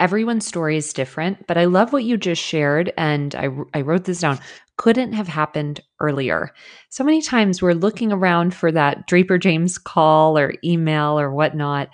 [0.00, 1.46] everyone's story is different.
[1.46, 2.92] But I love what you just shared.
[2.98, 4.40] And I, I wrote this down
[4.76, 6.52] couldn't have happened earlier.
[6.88, 11.90] So many times we're looking around for that Draper James call or email or whatnot.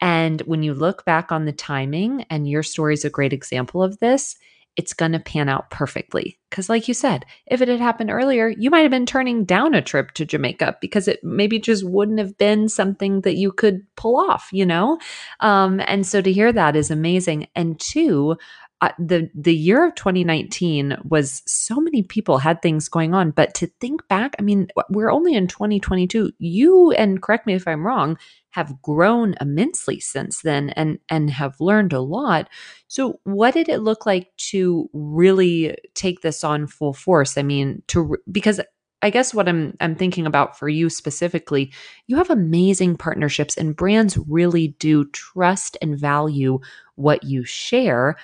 [0.00, 3.82] And when you look back on the timing, and your story is a great example
[3.82, 4.36] of this,
[4.76, 6.38] it's going to pan out perfectly.
[6.50, 9.74] Because, like you said, if it had happened earlier, you might have been turning down
[9.74, 13.86] a trip to Jamaica because it maybe just wouldn't have been something that you could
[13.96, 14.98] pull off, you know?
[15.40, 17.46] Um, and so to hear that is amazing.
[17.54, 18.36] And two,
[18.80, 23.54] uh, the the year of 2019 was so many people had things going on but
[23.54, 27.86] to think back i mean we're only in 2022 you and correct me if i'm
[27.86, 28.18] wrong
[28.54, 32.48] have grown immensely since then and and have learned a lot.
[32.86, 37.36] So what did it look like to really take this on full force?
[37.36, 38.60] I mean to because
[39.02, 41.72] I guess what I'm I'm thinking about for you specifically,
[42.06, 46.60] you have amazing partnerships and brands really do trust and value
[46.94, 48.14] what you share.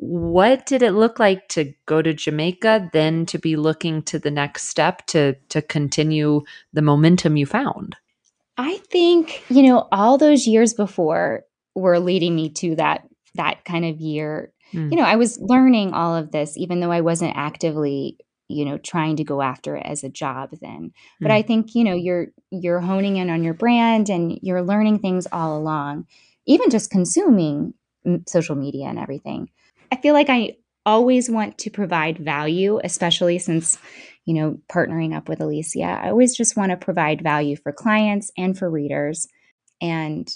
[0.00, 4.30] What did it look like to go to Jamaica then to be looking to the
[4.30, 7.96] next step to to continue the momentum you found?
[8.56, 13.84] I think, you know, all those years before were leading me to that that kind
[13.84, 14.52] of year.
[14.72, 14.92] Mm.
[14.92, 18.78] You know, I was learning all of this even though I wasn't actively, you know,
[18.78, 20.92] trying to go after it as a job then.
[21.20, 21.34] But Mm.
[21.34, 25.26] I think, you know, you're you're honing in on your brand and you're learning things
[25.32, 26.06] all along.
[26.46, 27.74] Even just consuming
[28.28, 29.50] social media and everything.
[29.90, 33.78] I feel like I always want to provide value, especially since
[34.28, 35.84] you know, partnering up with Alicia.
[35.84, 39.26] I always just want to provide value for clients and for readers.
[39.80, 40.28] And,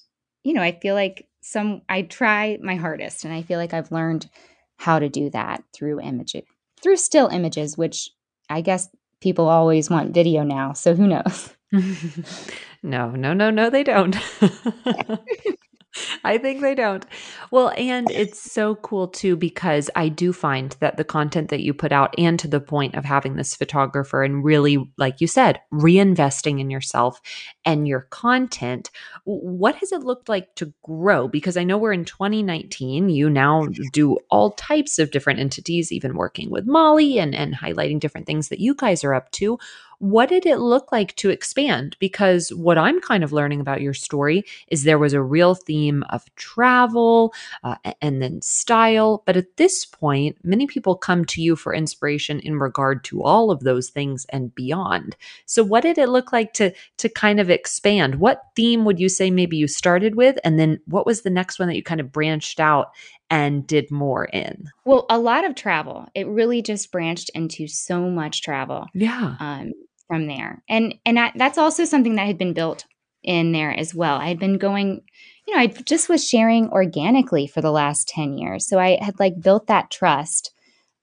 [0.45, 3.93] you know, I feel like some, I try my hardest and I feel like I've
[3.93, 4.31] learned
[4.79, 6.45] how to do that through images,
[6.83, 8.09] through still images, which
[8.49, 8.89] I guess
[9.21, 10.73] people always want video now.
[10.73, 11.55] So who knows?
[12.83, 14.17] no, no, no, no, they don't.
[16.25, 17.05] I think they don't.
[17.51, 21.75] Well, and it's so cool too because I do find that the content that you
[21.75, 25.61] put out, and to the point of having this photographer and really, like you said,
[25.73, 27.21] reinvesting in yourself
[27.65, 28.91] and your content,
[29.25, 31.29] what has it looked like to grow?
[31.29, 33.09] Because I know we're in 2019.
[33.09, 38.01] You now do all types of different entities, even working with Molly and, and highlighting
[38.01, 39.59] different things that you guys are up to.
[40.03, 41.97] What did it look like to expand?
[42.01, 46.03] Because what I'm kind of learning about your story is there was a real theme
[46.11, 49.23] of travel uh, and then style.
[49.27, 53.53] But at this point, many people come to you for inspiration in regard to all
[53.53, 55.17] of those things and beyond.
[55.47, 58.17] So, what did it look like to to kind of expand?
[58.17, 61.61] What theme would you say maybe you started with, and then what was the next
[61.61, 62.89] one that you kind of branched out
[63.31, 64.69] and did more in?
[64.85, 66.09] Well, a lot of travel.
[66.17, 68.89] It really just branched into so much travel.
[68.95, 69.37] Yeah.
[69.39, 69.73] Um,
[70.13, 70.63] from there.
[70.69, 72.85] And and I, that's also something that had been built
[73.23, 74.17] in there as well.
[74.17, 75.01] I had been going,
[75.49, 78.69] you know, I just was sharing organically for the last 10 years.
[78.69, 80.53] So I had like built that trust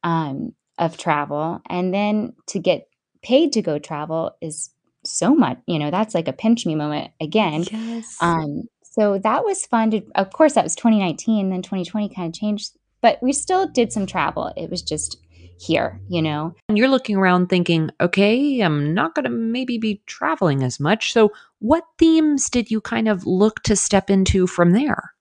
[0.04, 1.60] um, of travel.
[1.67, 2.88] And then to get
[3.24, 4.69] paid to go travel is
[5.04, 7.65] so much, you know, that's like a pinch me moment again.
[7.72, 8.15] Yes.
[8.22, 9.89] Um, so that was fun.
[9.89, 11.50] To, of course, that was 2019.
[11.50, 14.54] Then 2020 kind of changed, but we still did some travel.
[14.56, 15.17] It was just
[15.60, 16.56] here, you know?
[16.67, 21.13] And you're looking around thinking, okay, I'm not going to maybe be traveling as much.
[21.13, 25.13] So, what themes did you kind of look to step into from there?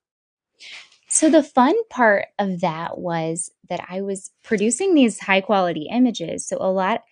[1.09, 6.47] So, the fun part of that was that I was producing these high quality images.
[6.47, 7.03] So, a lot,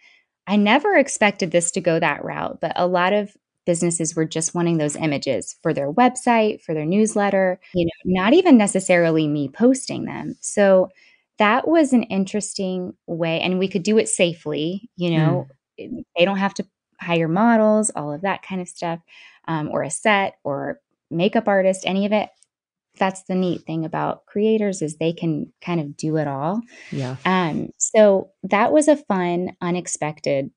[0.46, 4.54] I never expected this to go that route, but a lot of businesses were just
[4.54, 9.48] wanting those images for their website, for their newsletter, you know, not even necessarily me
[9.48, 10.36] posting them.
[10.40, 10.90] So,
[11.38, 15.46] that was an interesting way and we could do it safely you know
[15.80, 16.04] mm.
[16.16, 16.64] they don't have to
[17.00, 19.00] hire models all of that kind of stuff
[19.48, 22.30] um, or a set or makeup artist any of it.
[22.98, 26.62] That's the neat thing about creators is they can kind of do it all.
[26.90, 27.16] Yeah.
[27.26, 30.50] Um so that was a fun unexpected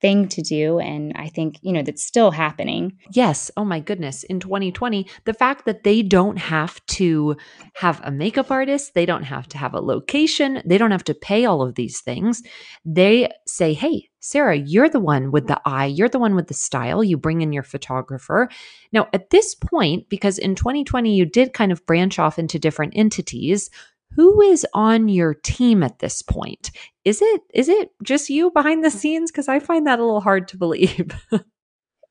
[0.00, 0.78] thing to do.
[0.78, 2.98] And I think, you know, that's still happening.
[3.12, 3.50] Yes.
[3.56, 4.22] Oh my goodness.
[4.24, 7.36] In 2020, the fact that they don't have to
[7.74, 11.14] have a makeup artist, they don't have to have a location, they don't have to
[11.14, 12.42] pay all of these things.
[12.84, 16.54] They say, hey, Sarah, you're the one with the eye, you're the one with the
[16.54, 17.02] style.
[17.02, 18.50] You bring in your photographer.
[18.92, 22.92] Now, at this point, because in 2020, you did kind of branch off into different
[22.96, 23.70] entities,
[24.16, 26.70] who is on your team at this point?
[27.04, 29.30] Is it is it just you behind the scenes?
[29.30, 31.10] Because i find that a little hard to believe.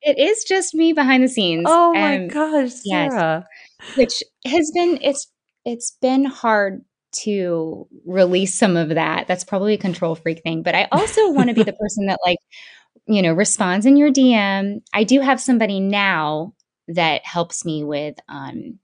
[0.02, 3.46] It is just me behind the scenes oh my um, gosh Sarah.
[3.84, 5.30] yes which has been it's
[5.66, 9.28] it's been hard to release some of that.
[9.28, 12.20] That's probably a control freak thing but i also want to be the person that
[12.26, 12.38] like
[13.08, 16.54] you know responds in your dm i do have somebody now
[16.88, 18.80] that helps me with um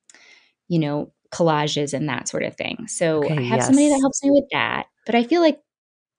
[0.68, 2.88] you know collages and that sort of thing.
[2.88, 3.66] So okay, I have yes.
[3.66, 4.86] somebody that helps me with that.
[5.06, 5.60] But I feel like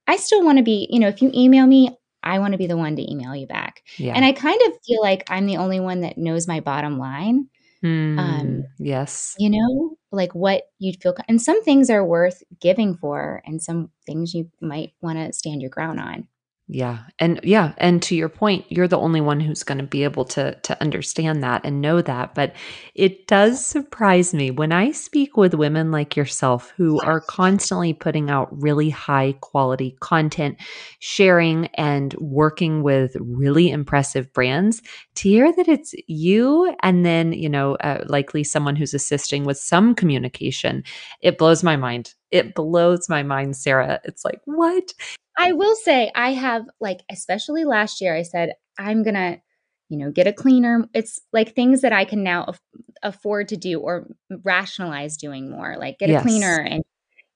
[0.07, 2.67] I still want to be, you know, if you email me, I want to be
[2.67, 3.83] the one to email you back.
[3.97, 4.15] Yeah.
[4.15, 7.49] And I kind of feel like I'm the only one that knows my bottom line.
[7.85, 9.35] Mm, um, yes.
[9.39, 11.15] You know, like what you'd feel.
[11.29, 15.61] And some things are worth giving for, and some things you might want to stand
[15.61, 16.29] your ground on.
[16.69, 16.99] Yeah.
[17.21, 20.25] And yeah, and to your point, you're the only one who's going to be able
[20.25, 22.55] to to understand that and know that, but
[22.97, 28.31] it does surprise me when I speak with women like yourself who are constantly putting
[28.31, 30.57] out really high quality content,
[30.99, 34.83] sharing and working with really impressive brands
[35.17, 39.57] to hear that it's you and then, you know, uh, likely someone who's assisting with
[39.57, 40.83] some communication.
[41.21, 42.15] It blows my mind.
[42.33, 44.01] It blows my mind, Sarah.
[44.05, 44.93] It's like, what?
[45.37, 49.41] I will say I have like especially last year I said I'm going to
[49.89, 52.61] you know get a cleaner it's like things that I can now af-
[53.03, 54.07] afford to do or
[54.45, 56.21] rationalize doing more like get yes.
[56.21, 56.83] a cleaner and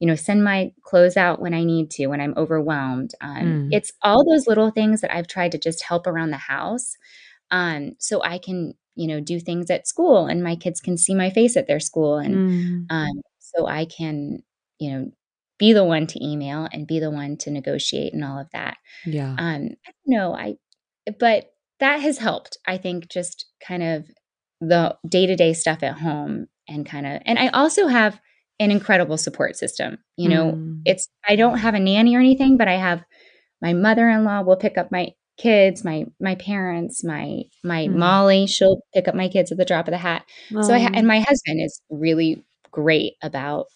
[0.01, 3.69] you know send my clothes out when I need to when I'm overwhelmed um, mm.
[3.71, 6.97] it's all those little things that I've tried to just help around the house
[7.51, 11.15] um, so I can you know do things at school and my kids can see
[11.15, 12.87] my face at their school and mm.
[12.91, 14.43] um, so I can
[14.79, 15.13] you know
[15.61, 18.79] be the one to email and be the one to negotiate and all of that.
[19.07, 19.31] Yeah.
[19.31, 19.37] Um,
[19.87, 20.35] I don't know.
[20.35, 20.57] I,
[21.21, 22.59] but that has helped.
[22.67, 24.07] I think just kind of
[24.61, 28.19] the day to day stuff at home and kind of, and I also have
[28.59, 29.99] an incredible support system.
[30.17, 30.81] You know, mm.
[30.85, 33.05] it's, I don't have a nanny or anything, but I have
[33.63, 37.95] my mother in law will pick up my kids, my my parents, my my mm.
[37.95, 40.25] Molly, she'll pick up my kids at the drop of the hat.
[40.55, 40.63] Um.
[40.63, 43.67] So I ha- and my husband is really great about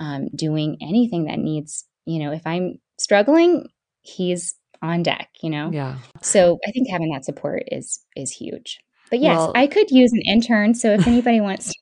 [0.00, 3.68] um, doing anything that needs, you know, if I'm struggling,
[4.00, 5.70] he's on deck, you know?
[5.72, 5.98] Yeah.
[6.22, 8.80] So I think having that support is is huge.
[9.10, 10.74] But yes, well, I could use an intern.
[10.74, 11.72] So if anybody wants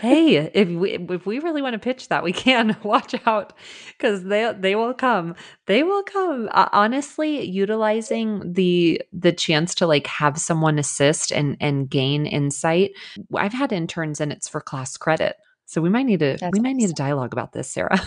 [0.00, 3.52] hey, if we if we really want to pitch that, we can watch out
[3.88, 5.34] because they they will come.
[5.66, 6.48] They will come.
[6.52, 12.92] Uh, honestly, utilizing the the chance to like have someone assist and and gain insight.
[13.34, 15.36] I've had interns and it's for class credit
[15.68, 18.00] So we might need to That's we might need a dialogue about this, Sarah.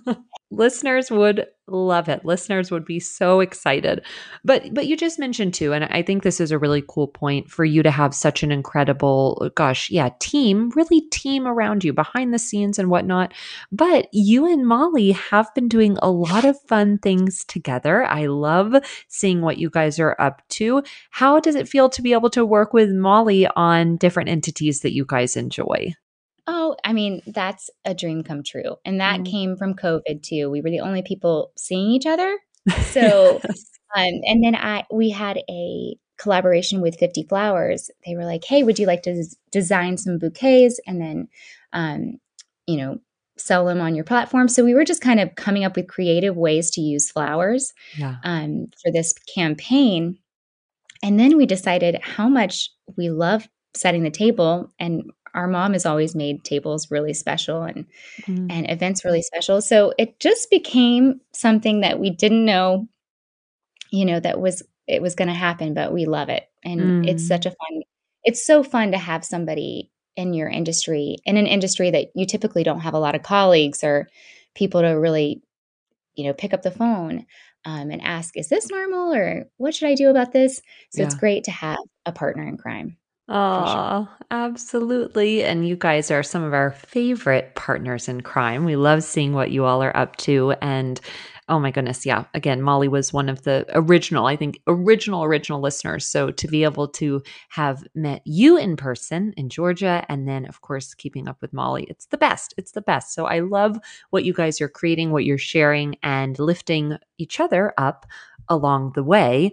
[0.50, 2.24] Listeners would love it.
[2.24, 4.04] Listeners would be so excited.
[4.44, 7.48] But but you just mentioned too and I think this is a really cool point
[7.48, 11.92] for you to have such an incredible uh, gosh, yeah, team, really team around you
[11.92, 13.32] behind the scenes and whatnot.
[13.70, 18.04] But you and Molly have been doing a lot of fun things together.
[18.04, 18.74] I love
[19.06, 20.82] seeing what you guys are up to.
[21.10, 24.92] How does it feel to be able to work with Molly on different entities that
[24.92, 25.94] you guys enjoy?
[26.46, 28.76] Oh, I mean, that's a dream come true.
[28.84, 29.30] And that Mm.
[29.30, 30.50] came from COVID too.
[30.50, 32.38] We were the only people seeing each other.
[32.92, 33.40] So,
[33.96, 37.90] um, and then I we had a collaboration with 50 Flowers.
[38.06, 41.28] They were like, "Hey, would you like to des- design some bouquets and then,
[41.72, 42.18] um,
[42.66, 42.98] you know,
[43.36, 46.36] sell them on your platform?" So we were just kind of coming up with creative
[46.36, 48.16] ways to use flowers Yeah.
[48.22, 50.18] um, for this campaign.
[51.02, 54.70] And then we decided how much we love setting the table.
[54.78, 57.86] And our mom has always made tables really special and,
[58.28, 58.46] Mm.
[58.50, 59.60] and events really special.
[59.60, 62.88] So it just became something that we didn't know,
[63.90, 66.48] you know, that was it was going to happen, but we love it.
[66.64, 67.26] And it's Mm.
[67.26, 67.82] such a fun,
[68.22, 72.62] it's so fun to have somebody in your industry, in an industry that you typically
[72.64, 74.08] don't have a lot of colleagues or
[74.54, 75.42] people to really
[76.14, 77.26] you know, pick up the phone
[77.64, 80.60] um, and ask, is this normal or what should I do about this?
[80.90, 82.96] So it's great to have a partner in crime
[83.32, 83.88] for sure.
[83.90, 85.44] Oh, absolutely.
[85.44, 88.64] And you guys are some of our favorite partners in crime.
[88.64, 90.52] We love seeing what you all are up to.
[90.60, 91.00] And
[91.48, 92.24] oh my goodness, yeah.
[92.34, 96.06] Again, Molly was one of the original, I think, original, original listeners.
[96.06, 100.60] So to be able to have met you in person in Georgia and then, of
[100.62, 102.54] course, keeping up with Molly, it's the best.
[102.56, 103.14] It's the best.
[103.14, 103.78] So I love
[104.10, 108.06] what you guys are creating, what you're sharing, and lifting each other up
[108.48, 109.52] along the way.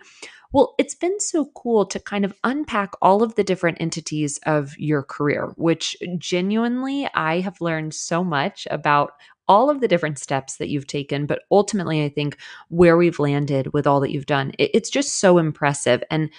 [0.54, 4.78] Well, it's been so cool to kind of unpack all of the different entities of
[4.78, 9.14] your career, which genuinely I have learned so much about
[9.48, 11.26] all of the different steps that you've taken.
[11.26, 12.38] But ultimately, I think
[12.70, 16.04] where we've landed with all that you've done, it's just so impressive.
[16.12, 16.30] And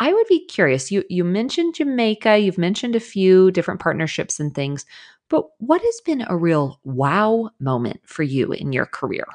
[0.00, 0.90] I would be curious.
[0.90, 4.84] You you mentioned Jamaica, you've mentioned a few different partnerships and things,
[5.28, 9.26] but what has been a real wow moment for you in your career?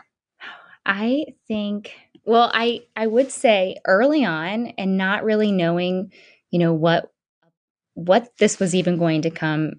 [0.86, 1.94] I think,
[2.26, 6.12] well, I, I would say early on and not really knowing,
[6.52, 7.12] you know, what,
[7.94, 9.74] what this was even going to come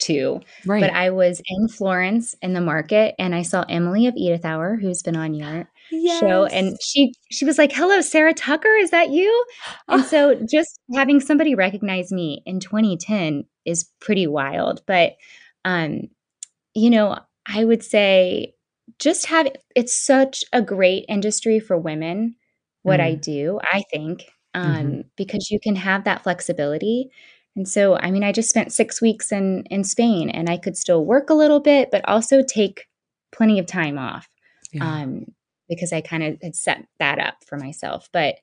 [0.00, 0.80] to, Right.
[0.80, 4.76] but I was in Florence in the market and I saw Emily of Edith Hour,
[4.76, 5.68] who's been on your
[6.18, 9.44] show and she she was like hello sarah tucker is that you?
[9.88, 15.12] And so just having somebody recognize me in 2010 is pretty wild but
[15.64, 16.08] um
[16.74, 18.53] you know i would say
[18.98, 22.34] just have it's such a great industry for women
[22.82, 24.24] what i Mm, do i think
[24.54, 27.08] um because you can have that flexibility
[27.56, 30.76] and so i mean i just spent 6 weeks in in spain and i could
[30.76, 32.86] still work a little bit but also take
[33.32, 34.28] plenty of time off
[34.72, 34.82] Yeah.
[34.82, 35.26] um,
[35.68, 38.08] because I kind of had set that up for myself.
[38.12, 38.36] But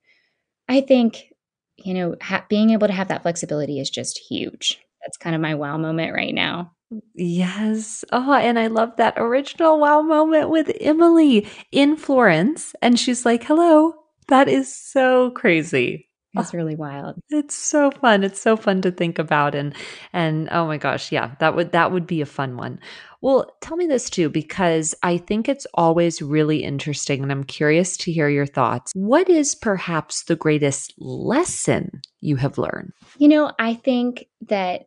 [0.68, 1.34] I think,
[1.78, 4.80] you know, ha- being able to have that flexibility is just huge.
[5.02, 6.74] That's kind of my wow moment right now.
[7.16, 8.04] Yes.
[8.12, 12.74] Oh, and I love that original wow moment with Emily in Florence.
[12.82, 13.94] And she's like, hello.
[14.28, 16.08] That is so crazy.
[16.38, 17.20] Oh, It's really wild.
[17.30, 18.24] it's so fun.
[18.24, 19.54] It's so fun to think about.
[19.54, 19.76] And
[20.14, 22.80] and oh my gosh, yeah, that would that would be a fun one.
[23.20, 27.98] Well, tell me this too, because I think it's always really interesting and I'm curious
[27.98, 28.94] to hear your thoughts.
[28.96, 32.94] What is perhaps the greatest lesson you have learned?
[33.18, 34.86] You know, I think that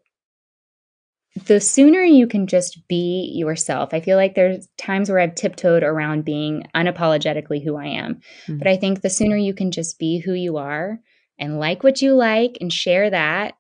[1.47, 5.83] the sooner you can just be yourself, I feel like there's times where I've tiptoed
[5.83, 8.21] around being unapologetically who I am.
[8.47, 11.01] Mm, But I think the sooner you can just be who you are
[11.39, 13.55] and like what you like and share that,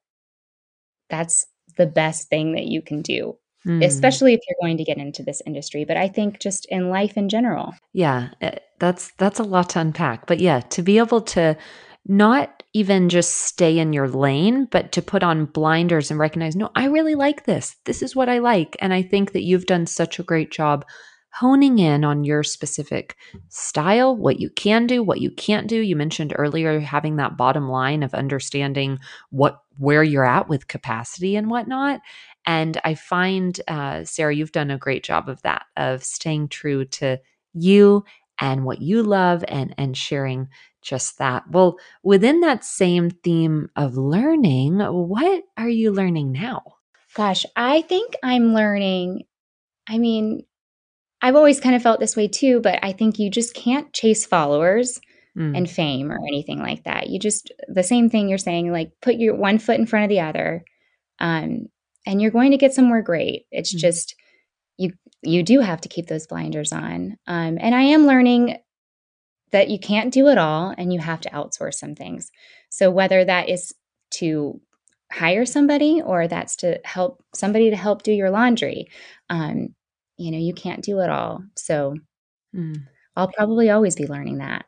[1.10, 1.46] that's
[1.76, 3.84] the best thing that you can do, mm.
[3.84, 5.84] especially if you're going to get into this industry.
[5.84, 7.74] But I think just in life in general.
[7.92, 10.26] Yeah, eh, that's that's a lot to unpack.
[10.26, 11.56] But yeah, to be able to
[12.06, 16.70] not even just stay in your lane, but to put on blinders and recognize, no,
[16.74, 17.76] I really like this.
[17.84, 18.76] This is what I like.
[18.80, 20.84] And I think that you've done such a great job
[21.32, 23.16] honing in on your specific
[23.48, 25.80] style, what you can do, what you can't do.
[25.80, 28.98] You mentioned earlier having that bottom line of understanding
[29.30, 32.00] what where you're at with capacity and whatnot.
[32.46, 36.84] And I find, uh, Sarah, you've done a great job of that, of staying true
[36.84, 37.18] to
[37.52, 38.04] you
[38.38, 40.48] and what you love and and sharing
[40.84, 41.44] just that.
[41.50, 46.62] Well, within that same theme of learning, what are you learning now?
[47.14, 49.24] Gosh, I think I'm learning.
[49.88, 50.44] I mean,
[51.22, 54.26] I've always kind of felt this way too, but I think you just can't chase
[54.26, 55.00] followers
[55.36, 57.08] Mm, and fame or anything like that.
[57.08, 60.08] You just, the same thing you're saying, like put your one foot in front of
[60.08, 60.64] the other.
[61.18, 61.66] Um,
[62.06, 63.46] and you're going to get somewhere great.
[63.50, 63.78] It's Mhm.
[63.78, 64.14] just
[64.76, 67.16] you you do have to keep those blinders on.
[67.26, 68.58] Um, and I am learning
[69.54, 72.32] that you can't do it all and you have to outsource some things.
[72.70, 73.74] So whether that is
[74.12, 74.60] to
[75.12, 78.88] hire somebody or that's to help somebody to help do your laundry,
[79.30, 79.74] um,
[80.18, 81.44] you know, you can't do it all.
[81.56, 81.96] So
[82.54, 82.86] Mm.
[83.16, 84.66] I'll probably always be learning that.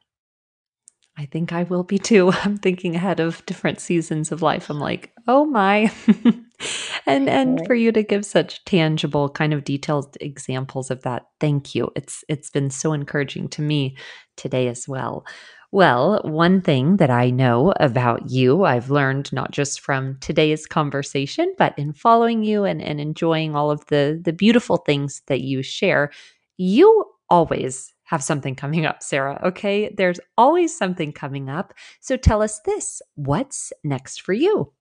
[1.19, 2.31] I think I will be too.
[2.45, 4.69] I'm thinking ahead of different seasons of life.
[4.71, 5.91] I'm like, oh my.
[7.07, 11.75] and and for you to give such tangible kind of detailed examples of that, thank
[11.75, 11.91] you.
[11.97, 13.97] It's it's been so encouraging to me
[14.37, 15.25] today as well.
[15.73, 21.53] Well, one thing that I know about you, I've learned not just from today's conversation,
[21.59, 25.62] but in following you and, and enjoying all of the the beautiful things that you
[25.62, 26.11] share,
[26.57, 29.41] you always have something coming up, Sarah.
[29.45, 29.93] Okay.
[29.97, 31.75] There's always something coming up.
[32.01, 34.73] So tell us this what's next for you?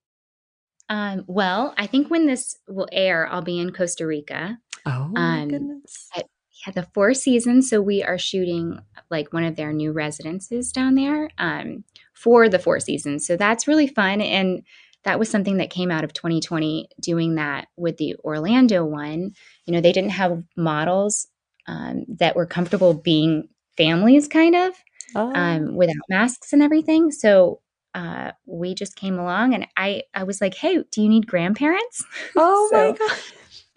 [0.90, 4.60] Um, well, I think when this will air, I'll be in Costa Rica.
[4.86, 6.10] Oh, my Um, goodness.
[6.16, 6.26] at
[6.66, 7.70] yeah, the Four Seasons.
[7.70, 12.60] So we are shooting like one of their new residences down there um, for the
[12.60, 13.26] Four Seasons.
[13.26, 14.22] So that's really fun.
[14.22, 14.62] And
[15.04, 19.32] that was something that came out of 2020 doing that with the Orlando one.
[19.66, 21.28] You know, they didn't have models
[21.68, 23.48] um, that were comfortable being
[23.78, 24.74] families, kind of
[25.16, 27.12] Oh, um, without masks and everything.
[27.12, 27.62] So
[27.94, 32.04] uh, we just came along, and I I was like, "Hey, do you need grandparents?"
[32.36, 33.18] oh my so God.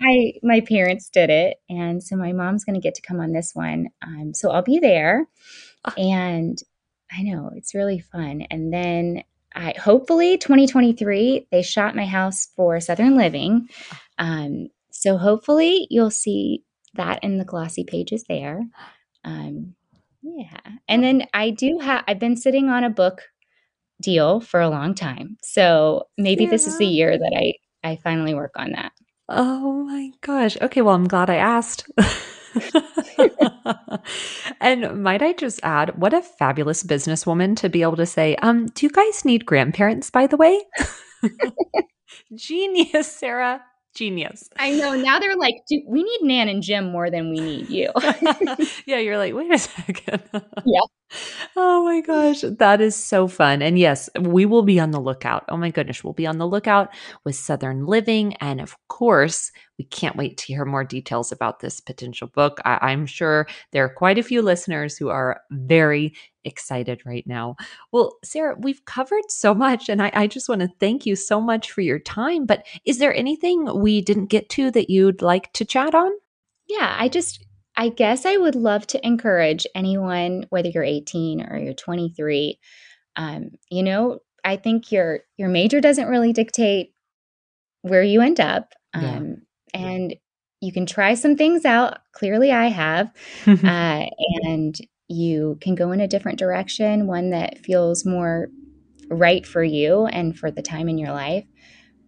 [0.03, 3.33] I my parents did it, and so my mom's going to get to come on
[3.33, 3.89] this one.
[4.03, 5.27] Um, so I'll be there,
[5.85, 5.95] Ah.
[5.97, 6.59] and
[7.13, 8.43] I know it's really fun.
[8.51, 9.23] And then
[9.55, 13.69] I hopefully 2023 they shot my house for Southern Living,
[14.19, 16.65] um, so hopefully you'll see
[16.95, 18.61] that in the glossy pages there.
[19.25, 19.75] Um,
[20.23, 20.59] yeah,
[20.89, 23.23] and then I do have I've been sitting on a book
[24.01, 28.35] deal for a long time, so maybe this is the year that I I finally
[28.35, 28.93] work on that.
[29.29, 30.57] Oh my gosh.
[30.61, 31.87] Okay, well, I'm glad I asked.
[34.61, 38.67] and might I just add, what a fabulous businesswoman to be able to say, um,
[38.67, 40.63] do you guys need grandparents, by the way?
[42.35, 43.63] Genius, Sarah.
[43.95, 44.49] Genius.
[44.57, 44.95] I know.
[44.95, 45.55] Now they're like,
[45.87, 47.91] we need Nan and Jim more than we need you?"
[48.87, 50.23] yeah, you're like, wait a second.
[50.67, 50.81] Yeah.
[51.57, 53.63] Oh my gosh, that is so fun.
[53.63, 55.45] And yes, we will be on the lookout.
[55.49, 56.91] Oh my goodness, we'll be on the lookout
[57.25, 58.35] with Southern Living.
[58.37, 62.61] And of course, we can't wait to hear more details about this potential book.
[62.65, 67.57] I- I'm sure there are quite a few listeners who are very excited right now.
[67.93, 71.41] Well, Sarah, we've covered so much, and I, I just want to thank you so
[71.41, 72.47] much for your time.
[72.47, 76.11] But is there anything we didn't get to that you'd like to chat on?
[76.69, 77.45] yeah, I just
[77.79, 82.59] I guess I would love to encourage anyone whether you're 18 or you're 23
[83.19, 86.95] um, you know, I think your your major doesn't really dictate
[87.83, 88.73] where you end up.
[88.95, 89.17] Yeah.
[89.17, 89.43] Um,
[89.75, 90.17] and
[90.61, 91.99] you can try some things out.
[92.13, 93.13] Clearly I have.
[93.47, 94.07] uh,
[94.45, 98.49] and you can go in a different direction, one that feels more
[99.11, 101.45] right for you and for the time in your life.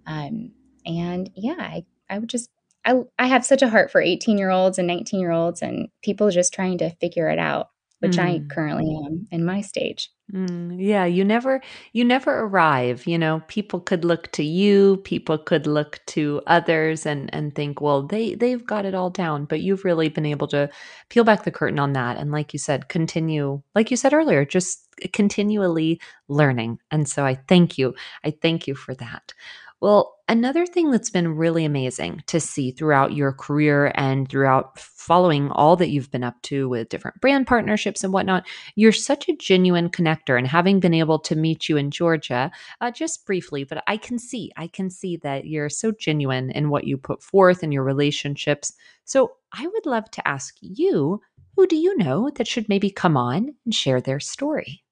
[0.06, 0.52] Um,
[0.84, 2.50] and yeah, I, I would just,
[2.84, 5.88] I, I have such a heart for 18 year olds and 19 year olds and
[6.02, 7.70] people just trying to figure it out,
[8.00, 8.48] which I Mm.
[8.48, 10.10] currently am in my stage.
[10.32, 11.60] Mm, yeah, you never
[11.92, 13.42] you never arrive, you know.
[13.48, 18.36] People could look to you, people could look to others and and think, well, they
[18.36, 20.70] they've got it all down, but you've really been able to
[21.08, 24.44] peel back the curtain on that and like you said, continue, like you said earlier,
[24.44, 26.78] just continually learning.
[26.92, 27.94] And so I thank you.
[28.24, 29.32] I thank you for that.
[29.80, 35.50] Well, another thing that's been really amazing to see throughout your career and throughout following
[35.50, 39.36] all that you've been up to with different brand partnerships and whatnot you're such a
[39.36, 40.38] genuine connector.
[40.38, 44.18] And having been able to meet you in georgia uh, just briefly but i can
[44.20, 47.82] see i can see that you're so genuine in what you put forth in your
[47.82, 48.72] relationships.
[49.04, 51.20] So i would love to ask you
[51.56, 54.84] who do you know that should maybe come on and share their story?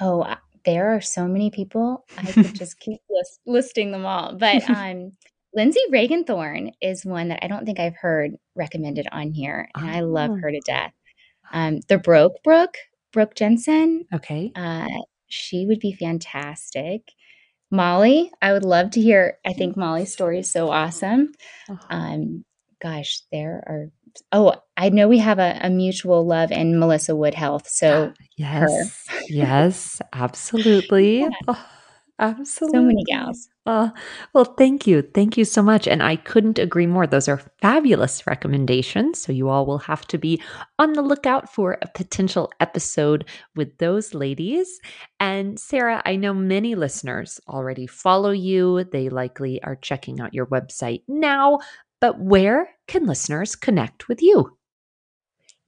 [0.00, 0.36] Oh,
[0.66, 2.04] there are so many people.
[2.18, 4.34] I could just keep list, listing them all.
[4.36, 5.12] But um,
[5.54, 9.90] Lindsay Regan Thorne is one that I don't think I've heard recommended on here, and
[9.90, 10.36] I love Oh.
[10.36, 10.92] her to death.
[11.52, 12.76] Um, the Broke Brooke,
[13.12, 14.86] Brooke Jensen, okay uh,
[15.28, 17.12] she would be fantastic.
[17.70, 19.38] Molly, I would love to hear.
[19.44, 21.32] I think Molly's story is so awesome.
[21.68, 21.78] Oh.
[21.90, 22.44] Um,
[22.82, 23.90] gosh, there are.
[24.32, 27.68] Oh, I know we have a, a mutual love in Melissa Wood Health.
[27.68, 31.28] So ah, yes yes absolutely Yeah.
[32.18, 32.78] Oh, Absolutely.
[32.78, 33.48] So many gals.
[33.66, 33.92] Oh,
[34.32, 35.02] well, thank you.
[35.02, 35.86] Thank you so much.
[35.86, 37.06] And I couldn't agree more.
[37.06, 39.20] Those are fabulous recommendations.
[39.20, 40.40] So, you all will have to be
[40.78, 44.80] on the lookout for a potential episode with those ladies.
[45.20, 48.84] And, Sarah, I know many listeners already follow you.
[48.84, 51.58] They likely are checking out your website now.
[52.00, 54.56] But where can listeners connect with you?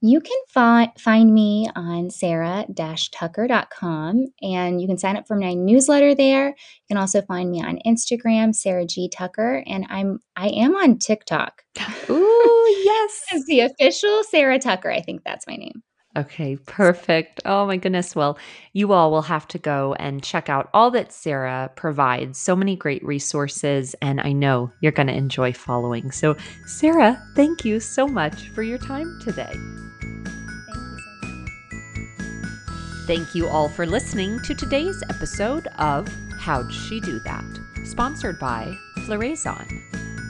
[0.01, 6.15] You can fi- find me on sarah-tucker.com and you can sign up for my newsletter
[6.15, 6.47] there.
[6.47, 6.53] You
[6.87, 11.65] can also find me on Instagram, Sarah G Tucker, and I'm I am on TikTok.
[12.09, 13.25] Ooh, yes.
[13.47, 14.89] The official Sarah Tucker.
[14.89, 15.83] I think that's my name.
[16.17, 17.39] Okay, perfect.
[17.45, 18.15] Oh my goodness.
[18.15, 18.39] Well,
[18.73, 22.39] you all will have to go and check out all that Sarah provides.
[22.39, 26.11] So many great resources, and I know you're going to enjoy following.
[26.11, 26.35] So,
[26.65, 29.53] Sarah, thank you so much for your time today.
[33.05, 36.07] Thank you all for listening to today's episode of
[36.39, 37.45] How'd She Do That?
[37.85, 39.83] Sponsored by Floraison.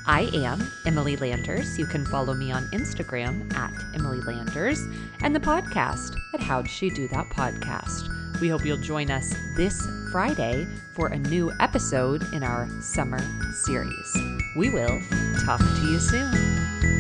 [0.06, 1.78] I am Emily Landers.
[1.78, 4.80] You can follow me on Instagram at Emily Landers
[5.22, 8.10] and the podcast at How'd She Do That Podcast.
[8.40, 13.20] We hope you'll join us this Friday for a new episode in our summer
[13.54, 14.18] series.
[14.56, 15.02] We will
[15.46, 16.99] talk to you soon.